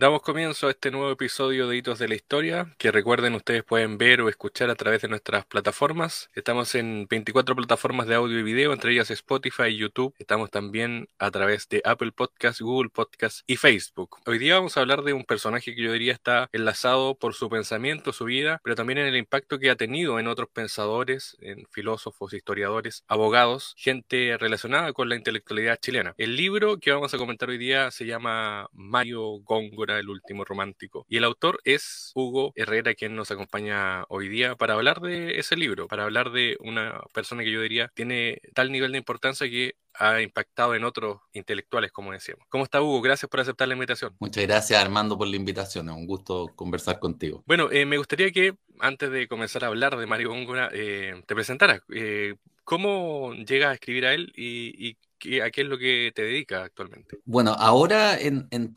Damos 0.00 0.22
comienzo 0.22 0.68
a 0.68 0.70
este 0.70 0.92
nuevo 0.92 1.10
episodio 1.10 1.66
de 1.66 1.76
Hitos 1.76 1.98
de 1.98 2.06
la 2.06 2.14
Historia, 2.14 2.72
que 2.78 2.92
recuerden 2.92 3.34
ustedes 3.34 3.64
pueden 3.64 3.98
ver 3.98 4.20
o 4.20 4.28
escuchar 4.28 4.70
a 4.70 4.76
través 4.76 5.02
de 5.02 5.08
nuestras 5.08 5.44
plataformas. 5.44 6.30
Estamos 6.36 6.76
en 6.76 7.08
24 7.10 7.56
plataformas 7.56 8.06
de 8.06 8.14
audio 8.14 8.38
y 8.38 8.44
video, 8.44 8.72
entre 8.72 8.92
ellas 8.92 9.10
Spotify 9.10 9.70
y 9.70 9.78
YouTube. 9.78 10.14
Estamos 10.20 10.52
también 10.52 11.08
a 11.18 11.32
través 11.32 11.68
de 11.68 11.82
Apple 11.84 12.12
Podcasts, 12.12 12.62
Google 12.62 12.90
Podcasts 12.90 13.42
y 13.48 13.56
Facebook. 13.56 14.18
Hoy 14.26 14.38
día 14.38 14.54
vamos 14.54 14.76
a 14.76 14.82
hablar 14.82 15.02
de 15.02 15.14
un 15.14 15.24
personaje 15.24 15.74
que 15.74 15.82
yo 15.82 15.92
diría 15.92 16.12
está 16.12 16.48
enlazado 16.52 17.16
por 17.16 17.34
su 17.34 17.50
pensamiento, 17.50 18.12
su 18.12 18.26
vida, 18.26 18.60
pero 18.62 18.76
también 18.76 18.98
en 18.98 19.06
el 19.06 19.16
impacto 19.16 19.58
que 19.58 19.68
ha 19.68 19.74
tenido 19.74 20.20
en 20.20 20.28
otros 20.28 20.48
pensadores, 20.48 21.36
en 21.40 21.66
filósofos, 21.72 22.34
historiadores, 22.34 23.02
abogados, 23.08 23.74
gente 23.76 24.36
relacionada 24.38 24.92
con 24.92 25.08
la 25.08 25.16
intelectualidad 25.16 25.80
chilena. 25.80 26.14
El 26.18 26.36
libro 26.36 26.78
que 26.78 26.92
vamos 26.92 27.12
a 27.14 27.18
comentar 27.18 27.48
hoy 27.48 27.58
día 27.58 27.90
se 27.90 28.06
llama 28.06 28.68
Mario 28.72 29.22
Góngora 29.40 29.87
el 29.96 30.08
último 30.08 30.44
romántico. 30.44 31.06
Y 31.08 31.16
el 31.16 31.24
autor 31.24 31.60
es 31.64 32.12
Hugo 32.14 32.52
Herrera, 32.54 32.94
quien 32.94 33.16
nos 33.16 33.30
acompaña 33.30 34.04
hoy 34.08 34.28
día 34.28 34.56
para 34.56 34.74
hablar 34.74 35.00
de 35.00 35.38
ese 35.38 35.56
libro, 35.56 35.88
para 35.88 36.04
hablar 36.04 36.30
de 36.30 36.56
una 36.60 37.00
persona 37.14 37.42
que 37.42 37.52
yo 37.52 37.62
diría 37.62 37.90
tiene 37.94 38.40
tal 38.54 38.72
nivel 38.72 38.92
de 38.92 38.98
importancia 38.98 39.48
que 39.48 39.74
ha 39.94 40.20
impactado 40.20 40.74
en 40.74 40.84
otros 40.84 41.20
intelectuales, 41.32 41.90
como 41.92 42.12
decíamos. 42.12 42.46
¿Cómo 42.48 42.64
está 42.64 42.80
Hugo? 42.80 43.00
Gracias 43.00 43.28
por 43.28 43.40
aceptar 43.40 43.68
la 43.68 43.74
invitación. 43.74 44.14
Muchas 44.20 44.44
gracias 44.44 44.80
Armando 44.80 45.18
por 45.18 45.26
la 45.26 45.36
invitación, 45.36 45.88
es 45.88 45.94
un 45.94 46.06
gusto 46.06 46.52
conversar 46.54 46.98
contigo. 46.98 47.42
Bueno, 47.46 47.70
eh, 47.70 47.84
me 47.84 47.98
gustaría 47.98 48.30
que 48.30 48.54
antes 48.80 49.10
de 49.10 49.26
comenzar 49.28 49.64
a 49.64 49.68
hablar 49.68 49.96
de 49.96 50.06
Mario 50.06 50.30
Góngora, 50.30 50.68
eh, 50.72 51.20
te 51.26 51.34
presentaras. 51.34 51.82
Eh, 51.92 52.36
¿Cómo 52.64 53.32
llegas 53.34 53.70
a 53.70 53.74
escribir 53.74 54.06
a 54.06 54.14
él 54.14 54.32
y, 54.36 54.88
y 54.88 54.98
¿A 55.42 55.50
qué 55.50 55.60
es 55.62 55.66
lo 55.66 55.76
que 55.78 56.12
te 56.14 56.22
dedicas 56.22 56.64
actualmente? 56.64 57.18
Bueno, 57.24 57.52
ahora 57.52 58.18
en, 58.18 58.46
en 58.50 58.74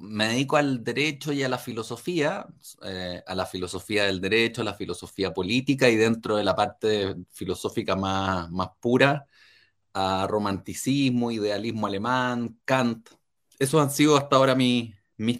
me 0.00 0.28
dedico 0.28 0.56
al 0.56 0.84
derecho 0.84 1.32
y 1.32 1.42
a 1.42 1.48
la 1.48 1.58
filosofía, 1.58 2.46
eh, 2.84 3.22
a 3.26 3.34
la 3.34 3.46
filosofía 3.46 4.04
del 4.04 4.20
derecho, 4.20 4.60
a 4.62 4.64
la 4.64 4.74
filosofía 4.74 5.32
política 5.32 5.88
y 5.88 5.96
dentro 5.96 6.36
de 6.36 6.44
la 6.44 6.54
parte 6.54 7.14
filosófica 7.30 7.96
más, 7.96 8.50
más 8.50 8.68
pura, 8.80 9.26
a 9.94 10.26
romanticismo, 10.28 11.30
idealismo 11.30 11.86
alemán, 11.86 12.60
Kant. 12.64 13.08
Esos 13.58 13.82
han 13.82 13.90
sido 13.90 14.16
hasta 14.16 14.36
ahora 14.36 14.54
mis 14.54 14.94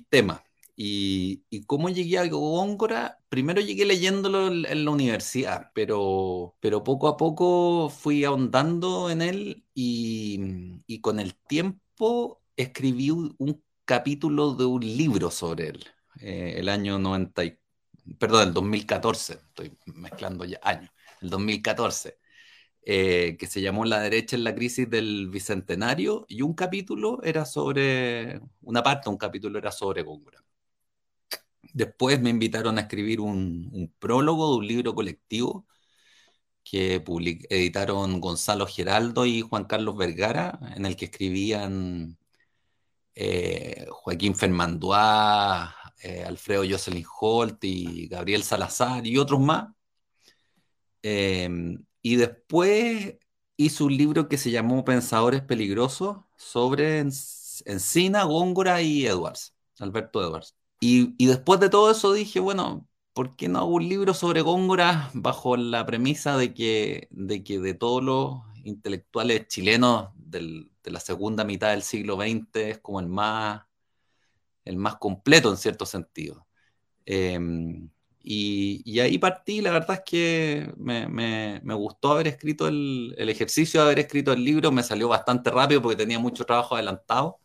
temas. 0.08 0.40
Y, 0.80 1.42
cómo 1.66 1.88
llegué 1.90 2.18
a 2.18 2.28
Góngora, 2.28 3.18
primero 3.28 3.60
llegué 3.60 3.84
leyéndolo 3.84 4.46
en 4.46 4.84
la 4.84 4.90
universidad, 4.92 5.72
pero, 5.74 6.56
pero 6.60 6.84
poco 6.84 7.08
a 7.08 7.16
poco 7.16 7.90
fui 7.90 8.24
ahondando 8.24 9.10
en 9.10 9.20
él 9.22 9.64
y, 9.74 11.00
con 11.00 11.18
el 11.18 11.34
tiempo 11.34 12.42
escribí 12.56 13.10
un, 13.10 13.36
capítulo 13.84 14.54
de 14.54 14.66
un 14.66 14.80
libro 14.82 15.30
sobre 15.32 15.68
él, 15.70 15.84
eh, 16.20 16.54
el 16.58 16.68
año 16.68 16.98
90, 16.98 17.42
perdón, 18.18 18.48
el 18.48 18.54
2014, 18.54 19.32
estoy 19.34 19.76
mezclando 19.86 20.44
ya 20.44 20.60
años, 20.62 20.90
el 21.22 21.30
2014. 21.30 22.18
Eh, 22.82 23.36
que 23.38 23.46
se 23.46 23.60
llamó 23.60 23.84
La 23.84 24.00
derecha 24.00 24.36
en 24.36 24.44
la 24.44 24.54
crisis 24.54 24.88
del 24.88 25.28
Bicentenario, 25.28 26.24
y 26.28 26.42
un 26.42 26.54
capítulo 26.54 27.22
era 27.22 27.44
sobre, 27.44 28.40
una 28.62 28.82
parte, 28.82 29.10
un 29.10 29.18
capítulo 29.18 29.58
era 29.58 29.72
sobre 29.72 30.02
Góngora. 30.02 30.42
Después 31.78 32.20
me 32.20 32.30
invitaron 32.30 32.76
a 32.76 32.82
escribir 32.82 33.20
un, 33.20 33.94
prólogo 34.00 34.50
de 34.52 34.58
un 34.58 34.66
libro 34.66 34.94
colectivo 34.96 35.66
que 36.64 37.02
editaron 37.50 38.20
Gonzalo 38.20 38.66
Geraldo 38.66 39.26
y 39.26 39.42
Juan 39.42 39.64
Carlos 39.64 39.96
Vergara, 39.96 40.58
en 40.76 40.86
el 40.86 40.96
que 40.96 41.06
escribían 41.06 42.18
eh, 43.14 43.86
Joaquín 43.90 44.34
Fermanduá, 44.36 45.74
eh, 46.02 46.24
Alfredo 46.24 46.64
Jocelyn 46.68 47.04
Holt 47.20 47.62
y 47.64 48.08
Gabriel 48.08 48.42
Salazar 48.44 49.06
y 49.06 49.18
otros 49.18 49.40
más. 49.40 49.68
Em, 51.02 51.84
y 52.02 52.16
después 52.16 53.16
hizo 53.56 53.84
un 53.86 53.96
libro 53.96 54.28
que 54.28 54.38
se 54.38 54.50
llamó 54.50 54.84
Pensadores 54.84 55.42
Peligrosos 55.42 56.18
sobre 56.36 56.98
Encina, 57.00 58.24
Góngora 58.24 58.83
y 58.83 59.06
Edwards, 59.06 59.55
Alberto 59.78 60.22
Edwards. 60.22 60.58
Y, 60.80 61.27
después 61.27 61.61
de 61.61 61.70
todo 61.70 61.90
eso 61.90 62.12
dije, 62.12 62.40
bueno, 62.40 62.86
¿por 63.12 63.36
qué 63.36 63.48
no 63.48 63.61
hago 63.61 63.68
un 63.68 63.89
libro 63.89 64.14
sobre 64.14 64.42
Góngora 64.42 65.11
bajo 65.14 65.56
la 65.56 65.84
premisa 65.86 66.36
de 66.36 66.55
que 66.55 67.08
de, 67.11 67.42
que 67.42 67.58
de 67.58 67.74
todos 67.74 68.02
los 68.02 68.40
intelectuales 68.64 69.48
chilenos 69.48 70.11
de 70.14 70.68
la 70.84 71.00
segunda 71.00 71.44
mitad 71.44 71.70
del 71.70 71.83
siglo 71.83 72.17
XX 72.17 72.56
es 72.56 72.78
como 72.78 73.00
el 73.00 73.08
más, 73.08 73.62
el 74.64 74.77
más 74.77 74.96
completo 74.96 75.50
en 75.50 75.56
cierto 75.56 75.86
sentido? 75.86 76.46
Em, 77.06 77.90
y, 78.22 79.00
ahí 79.00 79.18
partí, 79.18 79.61
la 79.62 79.72
verdad 79.72 79.96
es 79.96 80.02
que 80.05 80.72
me, 80.77 81.61
gustó 81.74 82.12
haber 82.12 82.28
escrito 82.28 82.68
el, 82.68 83.14
el, 83.18 83.28
ejercicio 83.30 83.80
de 83.80 83.86
haber 83.86 84.00
escrito 84.00 84.33
el 84.33 84.44
libro, 84.44 84.70
me 84.72 84.83
salió 84.83 85.08
bastante 85.08 85.50
rápido 85.50 85.83
porque 85.83 85.96
tenía 85.96 86.18
mucho 86.18 86.44
trabajo 86.44 86.74
adelantado 86.74 87.40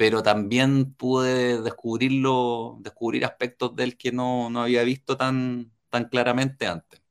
pero 0.00 0.22
también 0.22 0.94
pude 0.94 1.60
descubrirlo, 1.60 2.78
descubrir 2.80 3.22
aspectos 3.26 3.76
del 3.76 3.98
que 3.98 4.12
no, 4.12 4.48
no, 4.48 4.62
había 4.62 4.82
visto 4.82 5.14
tan, 5.14 5.70
tan 5.90 6.08
claramente 6.08 6.66
antes. 6.66 7.02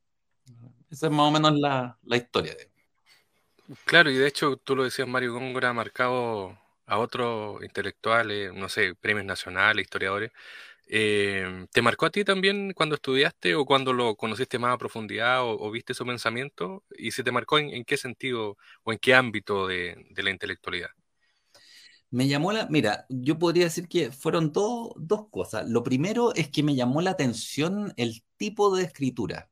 Esa 0.90 1.06
es 1.06 1.12
más 1.12 1.28
o 1.28 1.30
menos 1.30 1.56
la, 1.56 1.96
la 2.02 2.16
historia. 2.16 2.52
De... 2.56 2.68
Claro, 3.84 4.10
y 4.10 4.16
de 4.16 4.26
hecho 4.26 4.56
tú 4.56 4.74
lo 4.74 4.82
decías, 4.82 5.06
Mario 5.06 5.34
Góngora 5.34 5.68
ha 5.68 5.72
marcado 5.72 6.58
a 6.84 6.98
otros 6.98 7.62
intelectuales, 7.62 8.52
no 8.54 8.68
sé, 8.68 8.96
premios 8.96 9.24
nacionales, 9.24 9.84
historiadores. 9.84 10.32
Eh, 10.88 11.68
¿Te 11.70 11.82
marcó 11.82 12.06
a 12.06 12.10
ti 12.10 12.24
también 12.24 12.72
cuando 12.72 12.96
estudiaste 12.96 13.54
o 13.54 13.66
cuando 13.66 13.92
lo 13.92 14.16
conociste 14.16 14.58
más 14.58 14.74
a 14.74 14.78
profundidad 14.78 15.44
o, 15.44 15.70
viste 15.70 15.94
su 15.94 16.04
pensamiento? 16.04 16.82
¿Y 16.98 17.12
si 17.12 17.22
te 17.22 17.30
marcó 17.30 17.60
en, 17.60 17.84
qué 17.84 17.96
sentido 17.96 18.56
o 18.82 18.92
en 18.92 18.98
qué 18.98 19.14
ámbito 19.14 19.68
de, 19.68 20.08
de 20.10 20.22
la 20.24 20.30
intelectualidad? 20.30 20.90
Me 22.10 22.26
llamó 22.26 22.52
la, 22.52 22.66
mira, 22.66 23.06
yo 23.08 23.38
podría 23.38 23.64
decir 23.64 23.88
que 23.88 24.10
fueron 24.10 24.52
dos 24.52 25.28
cosas. 25.30 25.68
Lo 25.68 25.82
primero 25.84 26.34
es 26.34 26.48
que 26.50 26.62
me 26.62 26.74
llamó 26.74 27.00
la 27.02 27.12
atención 27.12 27.92
el 27.96 28.24
tipo 28.36 28.74
de 28.74 28.84
escritura. 28.84 29.48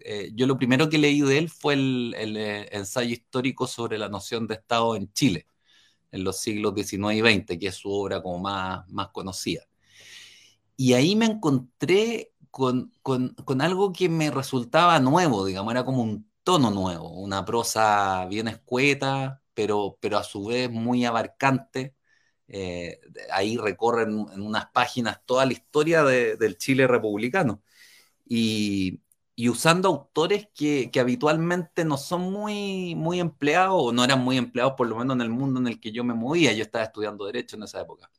Eh, 0.00 0.30
yo 0.34 0.46
lo 0.46 0.58
primero 0.58 0.88
que 0.88 0.98
leí 0.98 1.20
de 1.20 1.38
él 1.38 1.48
fue 1.50 1.74
el, 1.74 2.14
eh, 2.36 2.68
ensayo 2.72 3.12
histórico 3.12 3.66
sobre 3.66 3.98
la 3.98 4.08
noción 4.08 4.46
de 4.46 4.54
Estado 4.54 4.96
en 4.96 5.12
Chile, 5.12 5.46
en 6.12 6.24
los 6.24 6.40
siglos 6.40 6.74
XIX 6.74 7.14
y 7.14 7.20
XX, 7.20 7.58
que 7.58 7.68
es 7.68 7.76
su 7.76 7.90
obra 7.90 8.22
como 8.22 8.38
más, 8.38 8.88
más 8.90 9.08
conocida. 9.08 9.62
Y 10.76 10.94
ahí 10.94 11.14
me 11.16 11.26
encontré 11.26 12.32
con, 12.50 12.92
con 13.02 13.60
algo 13.62 13.92
que 13.92 14.08
me 14.08 14.30
resultaba 14.30 14.98
nuevo, 15.00 15.44
digamos, 15.46 15.72
era 15.72 15.84
como 15.84 16.02
un 16.02 16.30
tono 16.42 16.70
nuevo, 16.70 17.10
una 17.20 17.44
prosa 17.44 18.26
bien 18.26 18.48
escueta, 18.48 19.41
pero, 19.54 19.98
pero 20.00 20.18
a 20.18 20.24
su 20.24 20.46
vez 20.46 20.70
muy 20.70 21.04
abarcante. 21.04 21.94
Eh, 22.48 23.00
ahí 23.32 23.56
recorren 23.56 24.26
en 24.32 24.42
unas 24.42 24.66
páginas 24.72 25.20
toda 25.26 25.46
la 25.46 25.52
historia 25.52 26.04
del 26.04 26.58
Chile 26.58 26.86
republicano. 26.86 27.62
Y, 28.26 29.00
usando 29.48 29.88
autores 29.88 30.48
que, 30.54 30.90
habitualmente 31.00 31.84
no 31.84 31.96
son 31.98 32.32
muy, 32.32 32.94
muy 32.94 33.20
empleados, 33.20 33.74
o 33.76 33.92
no 33.92 34.04
eran 34.04 34.20
muy 34.24 34.38
empleados 34.38 34.74
por 34.76 34.88
lo 34.88 34.96
menos 34.96 35.16
en 35.16 35.22
el 35.22 35.30
mundo 35.30 35.60
en 35.60 35.68
el 35.68 35.80
que 35.80 35.92
yo 35.92 36.04
me 36.04 36.14
movía. 36.14 36.52
Yo 36.52 36.62
estaba 36.62 36.84
estudiando 36.84 37.26
Derecho 37.26 37.56
en 37.56 37.64
esa 37.64 37.80
época. 37.82 38.10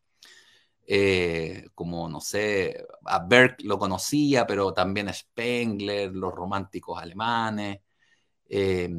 Eh, 0.86 1.70
como, 1.76 2.10
no 2.10 2.20
sé, 2.20 2.86
a 3.06 3.20
Berg 3.26 3.58
lo 3.64 3.80
conocía, 3.80 4.46
pero 4.46 4.74
también 4.74 5.14
Spengler, 5.14 6.12
los 6.14 6.34
románticos 6.34 7.02
alemanes. 7.02 7.80
Eh, 8.50 8.90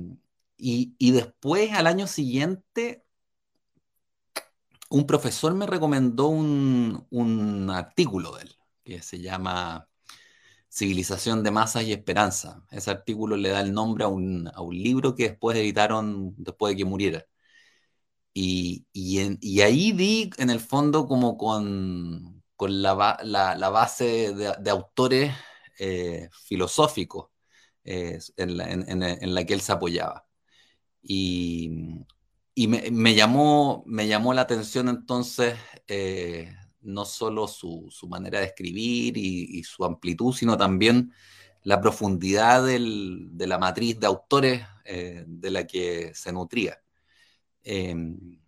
y, 0.56 1.10
después, 1.12 1.72
al 1.72 1.86
año 1.86 2.06
siguiente, 2.06 3.04
un 4.90 5.06
profesor 5.06 5.54
me 5.54 5.66
recomendó 5.66 6.28
un, 6.28 7.70
artículo 7.70 8.36
de 8.36 8.42
él, 8.44 8.56
que 8.84 9.02
se 9.02 9.20
llama 9.20 9.88
Civilización 10.70 11.42
de 11.42 11.50
Masas 11.50 11.84
y 11.84 11.92
Esperanza. 11.92 12.64
Ese 12.70 12.90
artículo 12.90 13.36
le 13.36 13.50
da 13.50 13.60
el 13.60 13.72
nombre 13.72 14.04
a 14.04 14.08
un, 14.08 14.50
libro 14.72 15.14
que 15.14 15.30
después 15.30 15.56
editaron 15.58 16.34
después 16.38 16.72
de 16.74 16.78
que 16.78 16.84
muriera. 16.84 17.26
Y, 18.32 18.86
ahí 19.62 19.92
di, 19.92 20.30
en 20.38 20.50
el 20.50 20.60
fondo, 20.60 21.06
como 21.06 21.36
con, 21.36 22.42
la, 22.58 22.94
base 23.70 24.34
de, 24.34 24.70
autores 24.70 25.34
eh, 25.78 26.28
filosóficos 26.46 27.30
eh, 27.84 28.18
en 28.36 29.34
la 29.34 29.44
que 29.44 29.54
él 29.54 29.60
se 29.60 29.72
apoyaba. 29.72 30.26
Y, 31.06 31.68
me, 32.66 33.14
llamó, 33.14 33.84
me 33.86 34.06
llamó 34.08 34.32
la 34.32 34.42
atención 34.42 34.88
entonces 34.88 35.56
eh, 35.86 36.54
no 36.80 37.04
solo 37.04 37.46
su, 37.48 37.90
manera 38.08 38.40
de 38.40 38.46
escribir 38.46 39.16
y, 39.16 39.62
su 39.64 39.84
amplitud, 39.84 40.34
sino 40.34 40.56
también 40.56 41.12
la 41.62 41.80
profundidad 41.80 42.64
de 42.64 43.46
la 43.46 43.58
matriz 43.58 43.98
de 44.00 44.06
autores 44.06 44.62
eh, 44.84 45.24
de 45.26 45.50
la 45.50 45.66
que 45.66 46.12
se 46.14 46.32
nutría. 46.32 46.78
Em, 47.62 48.38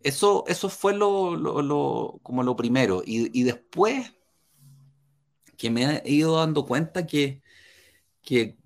eso, 0.00 0.44
eso 0.46 0.68
fue 0.68 0.94
lo, 0.94 2.20
como 2.22 2.42
lo 2.42 2.56
primero. 2.56 3.02
Y, 3.04 3.42
después 3.42 4.14
que 5.56 5.70
me 5.70 6.02
he 6.04 6.10
ido 6.12 6.36
dando 6.36 6.66
cuenta 6.66 7.06
que, 7.06 7.42
que, 8.22 8.58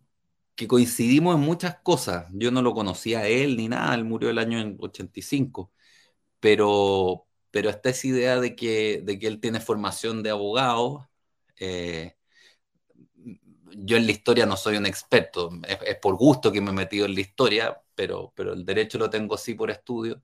coincidimos 0.68 1.36
en 1.36 1.42
muchas 1.42 1.76
cosas. 1.80 2.26
Yo 2.32 2.50
no 2.50 2.62
lo 2.62 2.74
conocía 2.74 3.26
él 3.28 3.56
ni 3.56 3.68
nada, 3.68 3.94
él 3.94 4.04
murió 4.04 4.30
el 4.30 4.38
año 4.38 4.76
85, 4.78 5.72
pero, 6.40 7.26
pero 7.50 7.70
esta 7.70 7.90
es 7.90 8.04
idea 8.04 8.40
de 8.40 8.56
que, 8.56 9.02
de 9.04 9.18
que 9.18 9.26
él 9.28 9.40
tiene 9.40 9.60
formación 9.60 10.22
de 10.22 10.30
abogado. 10.30 11.10
Eh, 11.58 12.16
yo 13.76 13.96
en 13.96 14.06
la 14.06 14.12
historia 14.12 14.46
no 14.46 14.56
soy 14.56 14.76
un 14.76 14.86
experto, 14.86 15.50
es, 15.66 15.96
por 15.96 16.16
gusto 16.16 16.52
que 16.52 16.60
me 16.60 16.70
he 16.70 16.74
metido 16.74 17.06
en 17.06 17.14
la 17.14 17.20
historia, 17.20 17.80
pero, 17.94 18.32
pero 18.36 18.52
el 18.52 18.64
derecho 18.64 18.98
lo 18.98 19.10
tengo 19.10 19.36
sí 19.36 19.54
por 19.54 19.70
estudio. 19.70 20.22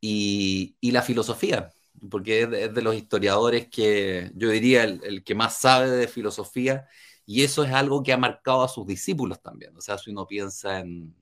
Y, 0.00 0.76
y 0.80 0.92
la 0.92 1.02
filosofía, 1.02 1.70
porque 2.10 2.42
es 2.42 2.74
de, 2.74 2.82
los 2.82 2.94
historiadores 2.94 3.68
que 3.68 4.30
yo 4.34 4.50
diría 4.50 4.84
el, 4.84 5.22
que 5.24 5.34
más 5.34 5.58
sabe 5.58 5.90
de 5.90 6.08
filosofía, 6.08 6.88
y 7.32 7.42
eso 7.42 7.64
es 7.64 7.72
algo 7.72 8.02
que 8.02 8.12
ha 8.12 8.16
marcado 8.18 8.62
a 8.62 8.68
sus 8.68 8.86
discípulos 8.86 9.40
también. 9.42 9.76
O 9.76 9.80
sea, 9.80 9.98
si 9.98 10.10
uno 10.10 10.26
piensa 10.26 10.80
en, 10.80 11.14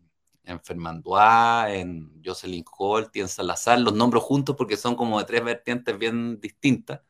en 0.45 0.61
Fermandois, 0.61 1.75
en 1.75 2.23
Jocelyn 2.25 2.65
Holt 2.79 3.15
y 3.17 3.21
en 3.21 3.29
Salazar, 3.29 3.81
los 3.81 3.95
nombro 3.95 4.21
juntos 4.21 4.57
porque 4.57 4.77
son 4.77 4.97
como 4.97 5.19
de 5.19 5.25
tres 5.27 5.45
vertientes 5.45 5.99
bien 5.99 6.41
distintas 6.41 7.01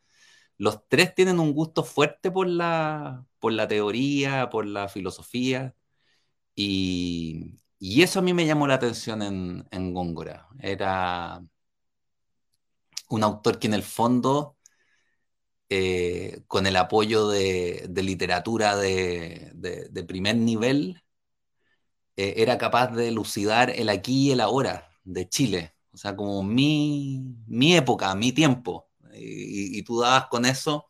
los 0.59 0.89
tres 0.89 1.15
tienen 1.15 1.41
un 1.41 1.53
gusto 1.55 1.85
fuerte 1.85 2.31
por 2.31 2.49
la, 2.49 3.27
por 3.39 3.53
la 3.53 3.69
teoría, 3.69 4.51
por 4.51 4.67
la 4.67 4.89
filosofía, 4.89 5.75
y, 6.55 7.59
eso 7.81 8.21
a 8.21 8.23
mí 8.23 8.35
me 8.35 8.47
llamó 8.47 8.67
la 8.67 8.75
atención 8.75 9.23
en, 9.23 9.95
Góngora. 9.95 10.49
Era 10.61 11.43
un 13.09 13.23
autor 13.25 13.59
que 13.59 13.67
en 13.69 13.75
el 13.75 13.83
fondo, 13.83 14.57
eh, 15.71 16.43
con 16.47 16.67
el 16.67 16.77
apoyo 16.77 17.29
de, 17.29 17.89
literatura 17.95 18.77
de, 18.77 20.05
primer 20.07 20.37
nivel, 20.37 21.03
eh, 22.17 22.35
era 22.39 22.59
capaz 22.59 22.89
de 22.89 23.09
elucidar 23.09 23.71
el 23.71 23.89
aquí 23.89 24.29
y 24.29 24.31
el 24.33 24.41
ahora 24.41 24.91
de 25.05 25.29
Chile. 25.29 25.75
O 25.93 25.97
sea, 25.97 26.17
como 26.17 26.43
mi, 26.43 27.23
mi 27.47 27.77
época, 27.77 28.15
mi 28.15 28.33
tiempo 28.33 28.89
y, 29.19 29.83
tú 29.83 30.01
dabas 30.01 30.27
con 30.29 30.45
eso. 30.45 30.87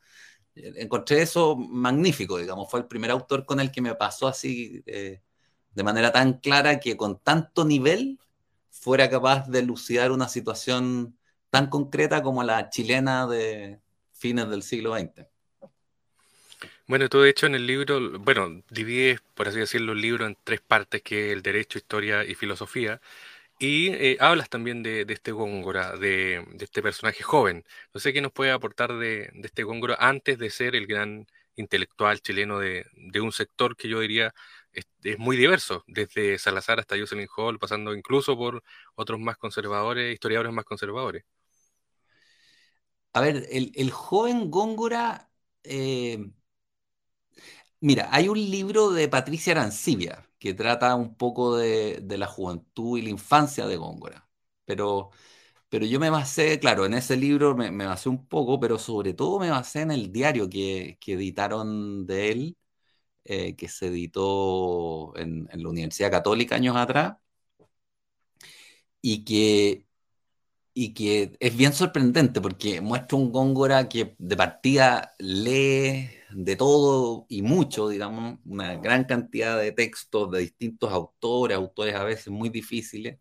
Encontré 0.55 1.23
eso 1.23 1.57
magnífico, 1.57 2.39
digamos, 2.39 2.71
fue 2.71 2.81
el 2.81 2.87
primer 2.87 3.11
autor 3.11 3.47
con 3.47 3.61
el 3.61 3.71
que 3.71 3.81
me 3.81 3.95
pasó 3.95 4.27
así 4.29 4.83
eh, 4.87 5.23
de 5.73 5.85
manera 5.85 6.13
tan 6.13 6.35
clara 6.41 6.81
que 6.81 6.97
con 6.97 7.21
tanto 7.21 7.65
nivel 7.65 8.19
fuera 8.71 9.09
capaz 9.09 9.49
de 9.49 9.63
lucidar 9.63 10.11
una 10.13 10.29
situación 10.29 11.17
tan 11.51 11.69
concreta 11.69 12.23
como 12.23 12.43
la 12.43 12.71
chilena 12.71 13.27
de 13.27 13.81
fines 14.19 14.49
del 14.51 14.63
siglo 14.63 14.97
XX. 14.97 15.27
Bueno, 16.87 17.09
tú 17.09 17.21
de 17.21 17.31
hecho 17.31 17.47
en 17.47 17.55
el 17.55 17.67
libro, 17.67 18.19
bueno, 18.19 18.63
divides, 18.71 19.21
por 19.35 19.49
así 19.49 19.59
decirlo, 19.59 19.93
el 19.93 20.01
libro 20.01 20.27
en 20.27 20.37
tres 20.43 20.61
partes, 20.61 21.03
que 21.03 21.27
es 21.27 21.33
el 21.35 21.43
derecho, 21.43 21.79
historia 21.79 22.25
y 22.25 22.35
filosofía. 22.35 23.01
Y 23.59 23.89
eh, 23.89 24.17
hablas 24.21 24.49
también 24.49 24.83
de, 24.83 25.05
este 25.09 25.33
Góngora, 25.33 25.97
de, 25.97 26.47
este 26.61 26.83
personaje 26.83 27.23
joven. 27.23 27.65
No 27.93 28.01
sé 28.01 28.13
qué 28.13 28.21
nos 28.21 28.33
puede 28.33 28.53
aportar 28.53 28.97
de, 28.99 29.31
este 29.43 29.65
Góngora 29.65 29.97
antes 30.01 30.39
de 30.39 30.51
ser 30.51 30.77
el 30.77 30.87
gran 30.87 31.27
intelectual 31.57 32.21
chileno 32.21 32.59
de, 32.61 32.87
un 33.21 33.33
sector 33.33 33.77
que 33.77 33.89
yo 33.89 34.01
diría 34.01 34.35
es, 34.73 34.87
muy 35.19 35.37
diverso, 35.37 35.85
desde 35.89 36.39
Salazar 36.39 36.81
hasta 36.81 36.99
Jocelyn 36.99 37.29
Hall, 37.37 37.59
pasando 37.59 37.95
incluso 37.95 38.37
por 38.37 38.63
otros 38.95 39.19
más 39.21 39.37
conservadores, 39.37 40.15
historiadores 40.15 40.53
más 40.53 40.65
conservadores. 40.65 41.25
A 43.19 43.21
ver, 43.21 43.49
el, 43.51 43.91
joven 43.91 44.49
Góngora, 44.49 45.29
eh, 45.65 46.31
mira, 47.81 48.09
hay 48.13 48.29
un 48.29 48.39
libro 48.39 48.91
de 48.93 49.09
Patricia 49.09 49.53
Arancibia 49.53 50.29
que 50.39 50.55
trata 50.55 50.95
un 50.95 51.17
poco 51.17 51.57
de, 51.57 52.05
la 52.09 52.27
juventud 52.27 52.99
y 52.99 53.03
la 53.03 53.11
infancia 53.11 53.67
de 53.67 53.77
Góngora. 53.77 54.29
Pero, 54.65 55.11
pero 55.69 55.87
yo 55.87 56.01
me 56.01 56.11
basé, 56.11 56.61
claro, 56.61 56.87
en 56.87 56.95
ese 56.95 57.17
libro 57.17 57.57
me, 57.57 57.71
basé 57.87 58.09
un 58.09 58.27
poco, 58.29 58.61
pero 58.61 58.79
sobre 58.79 59.15
todo 59.15 59.41
me 59.41 59.51
basé 59.51 59.83
en 59.83 59.93
el 59.93 60.13
diario 60.13 60.49
que, 60.51 60.99
editaron 61.07 62.07
de 62.07 62.31
él, 62.33 62.59
eh, 63.25 63.57
que 63.57 63.69
se 63.69 63.89
editó 63.89 65.17
en, 65.17 65.49
la 65.53 65.69
Universidad 65.71 66.11
Católica 66.13 66.57
años 66.57 66.77
atrás, 66.77 67.17
y 69.03 69.25
que, 69.25 69.87
y 70.81 70.95
que 70.95 71.37
es 71.41 71.57
bien 71.57 71.73
sorprendente 71.73 72.41
porque 72.41 72.81
muestra 72.81 73.19
un 73.19 73.33
Góngora 73.33 73.89
que 73.89 74.15
de 74.17 74.37
partida 74.37 75.13
lee 75.19 76.09
de 76.31 76.55
todo 76.57 77.27
y 77.29 77.43
mucho, 77.43 77.89
digamos, 77.89 78.39
una 78.45 78.77
gran 78.77 79.03
cantidad 79.05 79.59
de 79.59 79.73
textos 79.73 80.31
de 80.31 80.39
distintos 80.39 80.93
autores, 80.93 81.57
autores 81.57 81.97
a 81.97 82.05
veces 82.05 82.29
muy 82.29 82.49
difíciles. 82.49 83.19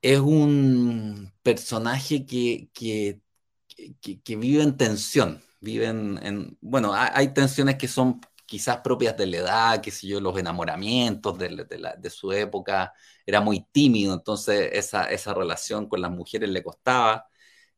Es 0.00 0.18
un 0.18 1.30
personaje 1.42 2.24
que, 2.24 2.70
que, 2.72 3.20
que, 4.00 4.36
vive 4.36 4.62
en 4.62 4.78
tensión, 4.78 5.42
vive 5.60 5.88
en, 5.88 6.56
bueno, 6.62 6.92
hay, 6.94 7.34
tensiones 7.34 7.76
que 7.76 7.88
son 7.88 8.20
quizás 8.46 8.78
propias 8.78 9.16
de 9.16 9.26
la 9.26 9.36
edad, 9.38 9.80
qué 9.82 9.90
sé 9.90 10.06
yo, 10.06 10.20
los 10.20 10.38
enamoramientos 10.38 11.38
de, 11.38 12.10
su 12.10 12.32
época, 12.32 12.92
era 13.26 13.40
muy 13.40 13.66
tímido, 13.72 14.14
entonces 14.14 14.70
esa, 14.72 15.04
esa 15.10 15.34
relación 15.34 15.88
con 15.88 16.00
las 16.00 16.10
mujeres 16.10 16.48
le 16.50 16.62
costaba, 16.62 17.26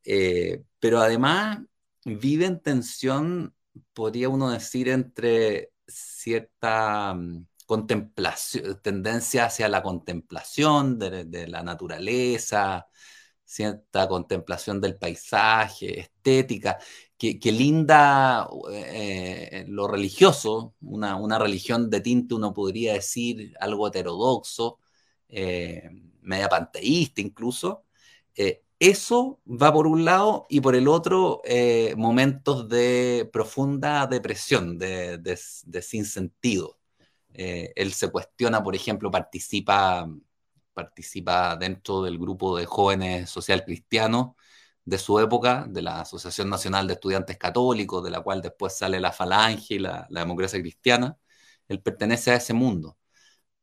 eh, 0.04 0.62
pero 0.78 1.00
además 1.00 1.60
vive 2.04 2.46
en 2.46 2.60
tensión, 2.60 3.54
podría 3.94 4.28
uno 4.28 4.50
decir, 4.50 4.88
entre 4.88 5.72
cierta 5.86 7.14
mm, 7.14 7.46
contemplación, 7.66 8.80
tendencia 8.82 9.46
hacia 9.46 9.68
la 9.68 9.82
contemplación 9.82 10.98
de, 10.98 11.48
la 11.48 11.62
naturaleza, 11.62 12.88
cierta 13.48 14.08
contemplación 14.08 14.80
del 14.80 14.96
paisaje, 14.98 16.00
estética, 16.00 16.78
que, 17.16 17.38
linda 17.52 18.48
eh, 18.72 19.64
lo 19.68 19.88
religioso, 19.88 20.74
una, 20.82 21.38
religión 21.38 21.90
de 21.90 22.00
tinte, 22.00 22.34
uno 22.34 22.52
podría 22.54 22.94
decir 22.94 23.54
algo 23.60 23.88
heterodoxo, 23.88 24.78
eh, 25.28 25.90
media 26.22 26.48
panteísta 26.48 27.20
incluso, 27.20 27.84
eh, 28.36 28.62
eso 28.78 29.40
va 29.46 29.72
por 29.72 29.86
un 29.88 30.04
lado 30.04 30.46
y 30.48 30.60
por 30.60 30.76
el 30.76 30.86
otro 30.88 31.42
eh, 31.44 31.94
momentos 31.96 32.68
de 32.68 33.28
profunda 33.32 34.06
depresión, 34.06 34.78
de, 34.78 35.18
de, 35.18 35.82
sinsentido. 35.82 36.78
Eh, 37.34 37.72
él 37.76 37.92
se 37.92 38.10
cuestiona, 38.10 38.62
por 38.62 38.74
ejemplo, 38.76 39.10
participa, 39.10 40.08
participa 40.78 41.56
dentro 41.56 42.02
del 42.02 42.18
grupo 42.18 42.56
de 42.56 42.66
jóvenes 42.66 43.30
social 43.30 43.64
cristianos 43.64 44.36
de 44.84 44.98
su 44.98 45.18
época, 45.20 45.66
de 45.68 45.82
la 45.82 46.00
Asociación 46.02 46.48
Nacional 46.50 46.86
de 46.86 46.94
Estudiantes 46.94 47.36
Católicos, 47.38 48.02
de 48.04 48.10
la 48.10 48.20
cual 48.22 48.40
después 48.42 48.76
sale 48.78 49.00
la 49.00 49.12
Falange 49.12 49.74
y 49.74 49.78
la, 49.80 50.06
democracia 50.10 50.60
cristiana. 50.60 51.18
Él 51.68 51.82
pertenece 51.82 52.30
a 52.32 52.36
ese 52.36 52.54
mundo. 52.54 52.98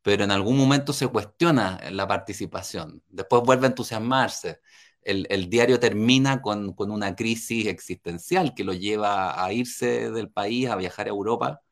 Pero 0.02 0.24
en 0.24 0.30
algún 0.30 0.56
momento 0.58 0.92
se 0.92 1.08
cuestiona 1.08 1.80
la 1.90 2.06
participación, 2.08 3.02
después 3.08 3.42
vuelve 3.42 3.66
a 3.66 3.70
entusiasmarse, 3.70 4.60
el, 5.06 5.48
diario 5.50 5.78
termina 5.80 6.42
con, 6.42 6.74
una 6.78 7.14
crisis 7.16 7.66
existencial 7.66 8.54
que 8.54 8.64
lo 8.64 8.72
lleva 8.72 9.44
a 9.44 9.52
irse 9.52 10.10
del 10.10 10.30
país, 10.30 10.68
a 10.68 10.76
viajar 10.76 11.06
a 11.06 11.10
Europa 11.10 11.62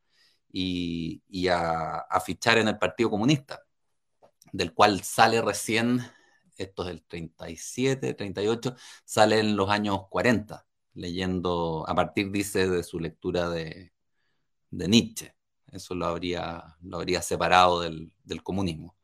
y, 0.53 1.49
a, 1.49 2.07
fichar 2.25 2.59
en 2.59 2.69
el 2.69 2.79
Partido 2.79 3.11
Comunista, 3.11 3.64
del 4.55 4.73
cual 4.75 5.03
sale 5.03 5.43
recién, 5.43 6.01
esto 6.57 6.83
es 6.85 6.89
del 6.89 7.03
37, 7.05 8.15
38, 8.15 8.77
sale 9.05 9.41
en 9.41 9.57
los 9.57 9.71
años 9.71 10.03
40, 10.11 10.67
leyendo, 10.95 11.85
a 11.89 11.95
partir, 11.95 12.31
dice, 12.31 12.69
de 12.69 12.85
su 12.85 13.01
lectura 13.01 13.51
de, 13.51 13.93
Nietzsche. 14.71 15.35
Eso 15.73 15.95
lo 15.95 16.07
habría, 16.07 16.77
lo 16.83 16.99
habría 16.99 17.23
separado 17.23 17.81
del 17.81 18.43
comunismo. 18.45 18.97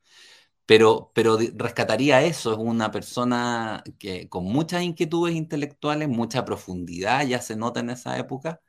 Pero, 0.67 1.13
pero 1.15 1.39
rescataría 1.57 2.23
eso, 2.23 2.53
es 2.53 2.59
una 2.59 2.91
persona 2.93 3.83
que 3.99 4.29
con 4.29 4.45
muchas 4.45 4.83
inquietudes 4.83 5.35
intelectuales, 5.35 6.09
mucha 6.09 6.45
profundidad, 6.45 7.27
ya 7.27 7.41
se 7.43 7.57
nota 7.57 7.81
en 7.81 7.91
esa 7.91 8.19
época, 8.19 8.61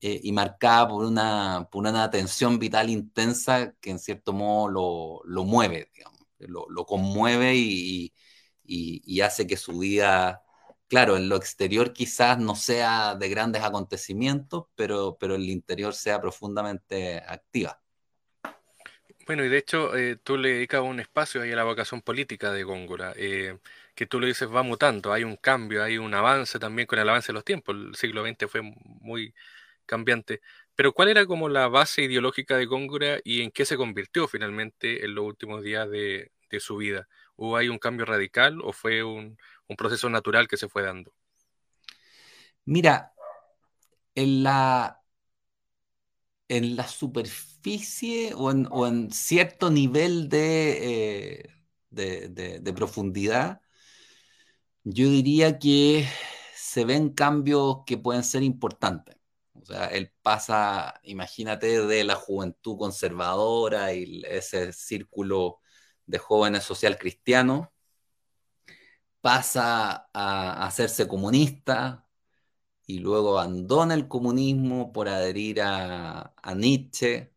eh, 0.00 0.20
y 0.22 0.32
marcada 0.32 0.88
por 0.88 1.04
una, 1.04 1.68
por 1.70 1.86
una 1.86 2.04
atención 2.04 2.58
vital 2.58 2.90
intensa 2.90 3.72
que 3.80 3.90
en 3.90 3.98
cierto 4.00 4.32
modo 4.32 4.68
lo, 4.68 5.22
lo 5.24 5.44
mueve, 5.44 5.90
digamos, 5.94 6.11
lo, 6.48 6.66
lo 6.68 6.86
conmueve 6.86 7.54
y, 7.54 8.12
hace 9.22 9.46
que 9.46 9.56
su 9.56 9.78
vida, 9.78 10.42
claro, 10.88 11.16
en 11.16 11.28
lo 11.28 11.36
exterior 11.36 11.92
quizás 11.92 12.38
no 12.38 12.56
sea 12.56 13.14
de 13.14 13.28
grandes 13.28 13.62
acontecimientos, 13.62 14.66
pero, 14.74 15.16
pero 15.18 15.34
en 15.36 15.42
el 15.42 15.50
interior 15.50 15.94
sea 15.94 16.20
profundamente 16.20 17.18
activa. 17.18 17.80
Bueno, 19.26 19.44
y 19.44 19.48
de 19.48 19.58
hecho 19.58 19.96
eh, 19.96 20.16
tú 20.16 20.36
le 20.36 20.54
dedicas 20.54 20.80
un 20.80 20.98
espacio 20.98 21.42
ahí 21.42 21.52
a 21.52 21.56
la 21.56 21.64
vocación 21.64 22.02
política 22.02 22.50
de 22.50 22.64
Góngora. 22.64 23.12
Eh, 23.16 23.58
que 23.94 24.06
tú 24.06 24.18
lo 24.20 24.26
dices 24.26 24.48
va 24.52 24.62
mutando, 24.62 25.12
hay 25.12 25.24
un 25.24 25.36
cambio, 25.36 25.82
hay 25.82 25.98
un 25.98 26.14
avance 26.14 26.58
también 26.58 26.86
con 26.86 26.98
el 26.98 27.08
avance 27.08 27.28
de 27.28 27.34
los 27.34 27.44
tiempos. 27.44 27.76
El 27.76 27.94
siglo 27.94 28.24
XX 28.26 28.50
fue 28.50 28.62
muy 28.62 29.34
cambiante. 29.86 30.40
Pero 30.82 30.94
¿cuál 30.94 31.10
era 31.10 31.26
como 31.26 31.48
la 31.48 31.68
base 31.68 32.02
ideológica 32.02 32.56
de 32.56 32.66
Góngora 32.66 33.20
y 33.22 33.42
en 33.42 33.52
qué 33.52 33.64
se 33.64 33.76
convirtió 33.76 34.26
finalmente 34.26 35.04
en 35.04 35.14
los 35.14 35.24
últimos 35.24 35.62
días 35.62 35.88
de, 35.88 36.32
su 36.58 36.76
vida? 36.76 37.06
¿Hubo 37.36 37.56
ahí 37.56 37.68
un 37.68 37.78
cambio 37.78 38.04
radical 38.04 38.60
o 38.60 38.72
fue 38.72 39.04
un, 39.04 39.38
proceso 39.78 40.10
natural 40.10 40.48
que 40.48 40.56
se 40.56 40.68
fue 40.68 40.82
dando? 40.82 41.14
Mira, 42.64 43.12
en 44.16 44.42
la, 44.42 44.98
superficie 46.88 48.34
o 48.34 48.50
en, 48.50 49.12
cierto 49.12 49.70
nivel 49.70 50.28
eh, 50.32 51.48
de, 51.90 52.72
profundidad, 52.74 53.60
yo 54.82 55.08
diría 55.08 55.60
que 55.60 56.08
se 56.56 56.84
ven 56.84 57.10
cambios 57.10 57.84
que 57.86 57.98
pueden 57.98 58.24
ser 58.24 58.42
importantes. 58.42 59.21
O 59.62 59.64
sea, 59.66 59.86
él 59.86 60.12
pasa, 60.22 61.00
imagínate, 61.04 61.86
de 61.86 62.04
la 62.04 62.16
juventud 62.16 62.76
conservadora 62.78 63.94
y 63.94 64.22
ese 64.26 64.72
círculo 64.72 65.60
de 66.06 66.18
jóvenes 66.18 66.64
social 66.64 66.98
cristianos, 66.98 67.68
pasa 69.20 70.08
a 70.12 70.66
hacerse 70.66 71.08
comunista 71.08 72.06
y 72.86 72.98
luego 73.00 73.38
abandona 73.38 73.94
el 73.94 74.08
comunismo 74.08 74.92
por 74.92 75.08
adherir 75.08 75.62
a, 75.62 76.34
Nietzsche. 76.56 77.32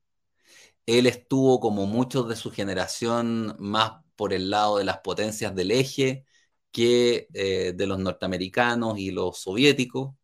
Él 0.85 1.07
estuvo, 1.07 1.59
como 1.59 1.87
muchos 1.87 2.29
de 2.29 2.35
su 2.35 2.51
generación, 2.51 3.55
más 3.59 4.03
por 4.15 4.33
el 4.33 4.49
lado 4.49 4.77
de 4.79 4.85
las 4.85 4.99
potencias 4.99 5.55
del 5.55 5.71
eje 5.71 6.25
que 6.71 7.27
eh, 7.33 7.73
de 7.75 7.87
los 7.87 7.99
norteamericanos 7.99 8.99
y 8.99 9.11
los 9.11 9.39
soviéticos. 9.39 10.15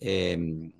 Em, 0.00 0.72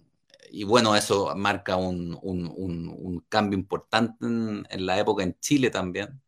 y 0.54 0.64
bueno, 0.64 0.94
eso 0.96 1.34
marca 1.36 1.76
un, 1.76 3.26
cambio 3.28 3.58
importante 3.58 4.24
en, 4.26 4.86
la 4.86 4.98
época 4.98 5.22
en 5.24 5.38
Chile 5.40 5.70
también. 5.70 6.22